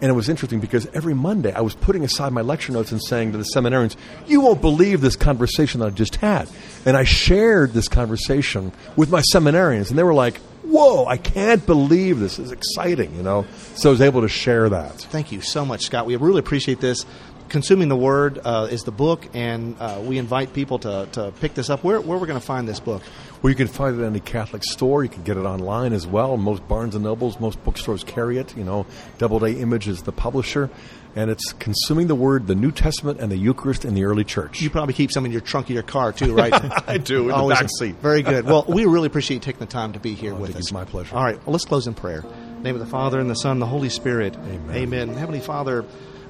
And 0.00 0.10
it 0.10 0.14
was 0.14 0.28
interesting 0.28 0.60
because 0.60 0.86
every 0.94 1.14
Monday 1.14 1.52
I 1.52 1.62
was 1.62 1.74
putting 1.74 2.04
aside 2.04 2.32
my 2.32 2.42
lecture 2.42 2.70
notes 2.70 2.92
and 2.92 3.02
saying 3.02 3.32
to 3.32 3.38
the 3.38 3.48
seminarians, 3.54 3.96
You 4.28 4.42
won't 4.42 4.60
believe 4.60 5.00
this 5.00 5.16
conversation 5.16 5.80
that 5.80 5.86
I 5.86 5.90
just 5.90 6.16
had. 6.16 6.48
And 6.84 6.96
I 6.96 7.04
shared 7.04 7.72
this 7.72 7.88
conversation 7.88 8.72
with 8.94 9.10
my 9.10 9.22
seminarians, 9.32 9.88
and 9.88 9.98
they 9.98 10.04
were 10.04 10.14
like, 10.14 10.40
Whoa, 10.68 11.06
I 11.06 11.16
can't 11.16 11.64
believe 11.64 12.18
this. 12.18 12.36
This 12.36 12.46
is 12.46 12.52
exciting, 12.52 13.14
you 13.14 13.22
know? 13.22 13.46
So 13.76 13.88
I 13.88 13.92
was 13.92 14.00
able 14.00 14.22
to 14.22 14.28
share 14.28 14.68
that. 14.68 14.92
Thank 14.94 15.30
you 15.30 15.40
so 15.40 15.64
much, 15.64 15.84
Scott. 15.84 16.06
We 16.06 16.16
really 16.16 16.40
appreciate 16.40 16.80
this. 16.80 17.06
Consuming 17.48 17.88
the 17.88 17.96
Word 17.96 18.40
uh, 18.44 18.66
is 18.68 18.82
the 18.82 18.90
book, 18.90 19.28
and 19.32 19.76
uh, 19.78 20.00
we 20.02 20.18
invite 20.18 20.52
people 20.52 20.80
to, 20.80 21.08
to 21.12 21.32
pick 21.40 21.54
this 21.54 21.70
up. 21.70 21.84
Where, 21.84 22.00
where 22.00 22.18
we're 22.18 22.26
going 22.26 22.40
to 22.40 22.44
find 22.44 22.66
this 22.66 22.80
book? 22.80 23.02
Well, 23.40 23.50
you 23.50 23.56
can 23.56 23.68
find 23.68 23.96
it 23.96 24.02
at 24.02 24.06
any 24.06 24.18
Catholic 24.18 24.64
store. 24.64 25.04
You 25.04 25.08
can 25.08 25.22
get 25.22 25.36
it 25.36 25.44
online 25.44 25.92
as 25.92 26.08
well. 26.08 26.36
Most 26.36 26.66
Barnes 26.66 26.96
and 26.96 27.04
Nobles, 27.04 27.38
most 27.38 27.62
bookstores 27.62 28.02
carry 28.02 28.38
it. 28.38 28.56
You 28.56 28.64
know, 28.64 28.84
Doubleday 29.18 29.60
Image 29.60 29.86
is 29.86 30.02
the 30.02 30.10
publisher, 30.10 30.68
and 31.16 31.30
it's 31.30 31.52
consuming 31.54 32.06
the 32.06 32.14
Word, 32.14 32.46
the 32.46 32.54
New 32.54 32.70
Testament, 32.70 33.18
and 33.20 33.32
the 33.32 33.36
Eucharist 33.38 33.84
in 33.84 33.94
the 33.94 34.04
early 34.04 34.22
church. 34.22 34.60
You 34.60 34.68
probably 34.70 34.94
keep 34.94 35.10
some 35.10 35.24
in 35.24 35.32
your 35.32 35.40
trunk 35.40 35.66
of 35.66 35.70
your 35.70 35.82
car 35.82 36.12
too, 36.12 36.34
right? 36.34 36.52
I 36.88 36.98
do, 36.98 37.30
in 37.30 37.36
the 37.48 37.54
back 37.54 37.68
seat. 37.78 37.96
Very 37.96 38.22
good. 38.22 38.44
Well, 38.44 38.64
we 38.68 38.84
really 38.84 39.06
appreciate 39.06 39.36
you 39.36 39.40
taking 39.40 39.60
the 39.60 39.66
time 39.66 39.94
to 39.94 39.98
be 39.98 40.14
here 40.14 40.34
Oh, 40.34 40.36
with 40.36 40.54
us. 40.54 40.70
you. 40.70 40.74
My 40.74 40.84
pleasure. 40.84 41.16
All 41.16 41.24
right. 41.24 41.38
Well, 41.46 41.52
let's 41.52 41.64
close 41.64 41.86
in 41.86 41.94
prayer. 41.94 42.20
In 42.20 42.56
the 42.58 42.62
name 42.62 42.74
of 42.74 42.80
the 42.80 42.86
Father 42.86 43.18
and 43.18 43.28
the 43.30 43.34
Son, 43.34 43.52
and 43.52 43.62
the 43.62 43.66
Holy 43.66 43.88
Spirit. 43.88 44.36
Amen. 44.36 44.76
Amen. 44.76 45.08
Heavenly 45.14 45.40
Father, 45.40 45.84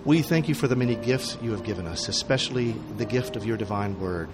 we 0.05 0.23
thank 0.23 0.49
you 0.49 0.55
for 0.55 0.69
the 0.69 0.77
many 0.77 0.95
gifts 0.95 1.37
you 1.43 1.51
have 1.51 1.65
given 1.65 1.87
us, 1.89 2.09
especially 2.09 2.73
the 2.97 3.05
gift 3.05 3.35
of 3.35 3.45
your 3.45 3.57
divine 3.57 3.99
Word, 3.99 4.29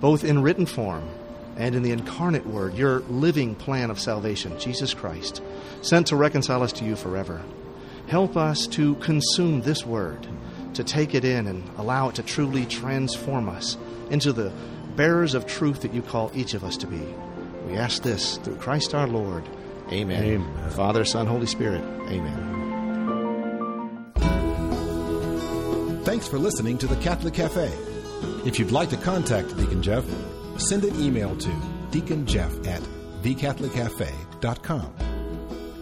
both 0.00 0.24
in 0.24 0.42
written 0.42 0.66
form 0.66 1.08
and 1.56 1.76
in 1.76 1.84
the 1.84 1.92
incarnate 1.92 2.44
Word, 2.46 2.74
your 2.74 2.98
living 3.02 3.54
plan 3.54 3.90
of 3.90 4.00
salvation, 4.00 4.58
Jesus 4.58 4.92
Christ, 4.92 5.40
sent 5.82 6.08
to 6.08 6.16
reconcile 6.16 6.64
us 6.64 6.72
to 6.72 6.84
you 6.84 6.96
forever. 6.96 7.40
Help 8.08 8.36
us 8.36 8.66
to 8.68 8.94
consume 8.96 9.62
this 9.62 9.84
Word, 9.86 10.26
to 10.74 10.84
take 10.84 11.14
it 11.14 11.24
in 11.24 11.46
and 11.46 11.62
allow 11.78 12.08
it 12.08 12.16
to 12.16 12.22
truly 12.22 12.66
transform 12.66 13.48
us 13.48 13.76
into 14.10 14.32
the 14.32 14.52
bearers 14.96 15.34
of 15.34 15.46
truth 15.46 15.82
that 15.82 15.94
you 15.94 16.02
call 16.02 16.30
each 16.34 16.54
of 16.54 16.64
us 16.64 16.76
to 16.78 16.86
be. 16.86 17.02
We 17.66 17.76
ask 17.76 18.02
this 18.02 18.36
through 18.38 18.56
Christ 18.56 18.94
our 18.94 19.06
Lord. 19.06 19.44
Amen. 19.90 20.22
Amen. 20.22 20.70
Father, 20.70 21.04
Son, 21.04 21.26
Holy 21.26 21.46
Spirit. 21.46 21.82
Amen. 22.08 22.62
Thanks 26.04 26.28
for 26.28 26.38
listening 26.38 26.78
to 26.78 26.86
the 26.86 26.96
Catholic 26.96 27.34
Cafe. 27.34 27.72
If 28.44 28.58
you'd 28.58 28.70
like 28.70 28.90
to 28.90 28.96
contact 28.96 29.56
Deacon 29.56 29.82
Jeff, 29.82 30.04
send 30.58 30.84
an 30.84 31.00
email 31.00 31.34
to 31.36 31.48
deaconjeff 31.90 32.66
at 32.66 32.82
thecatholiccafe.com. 33.22 35.03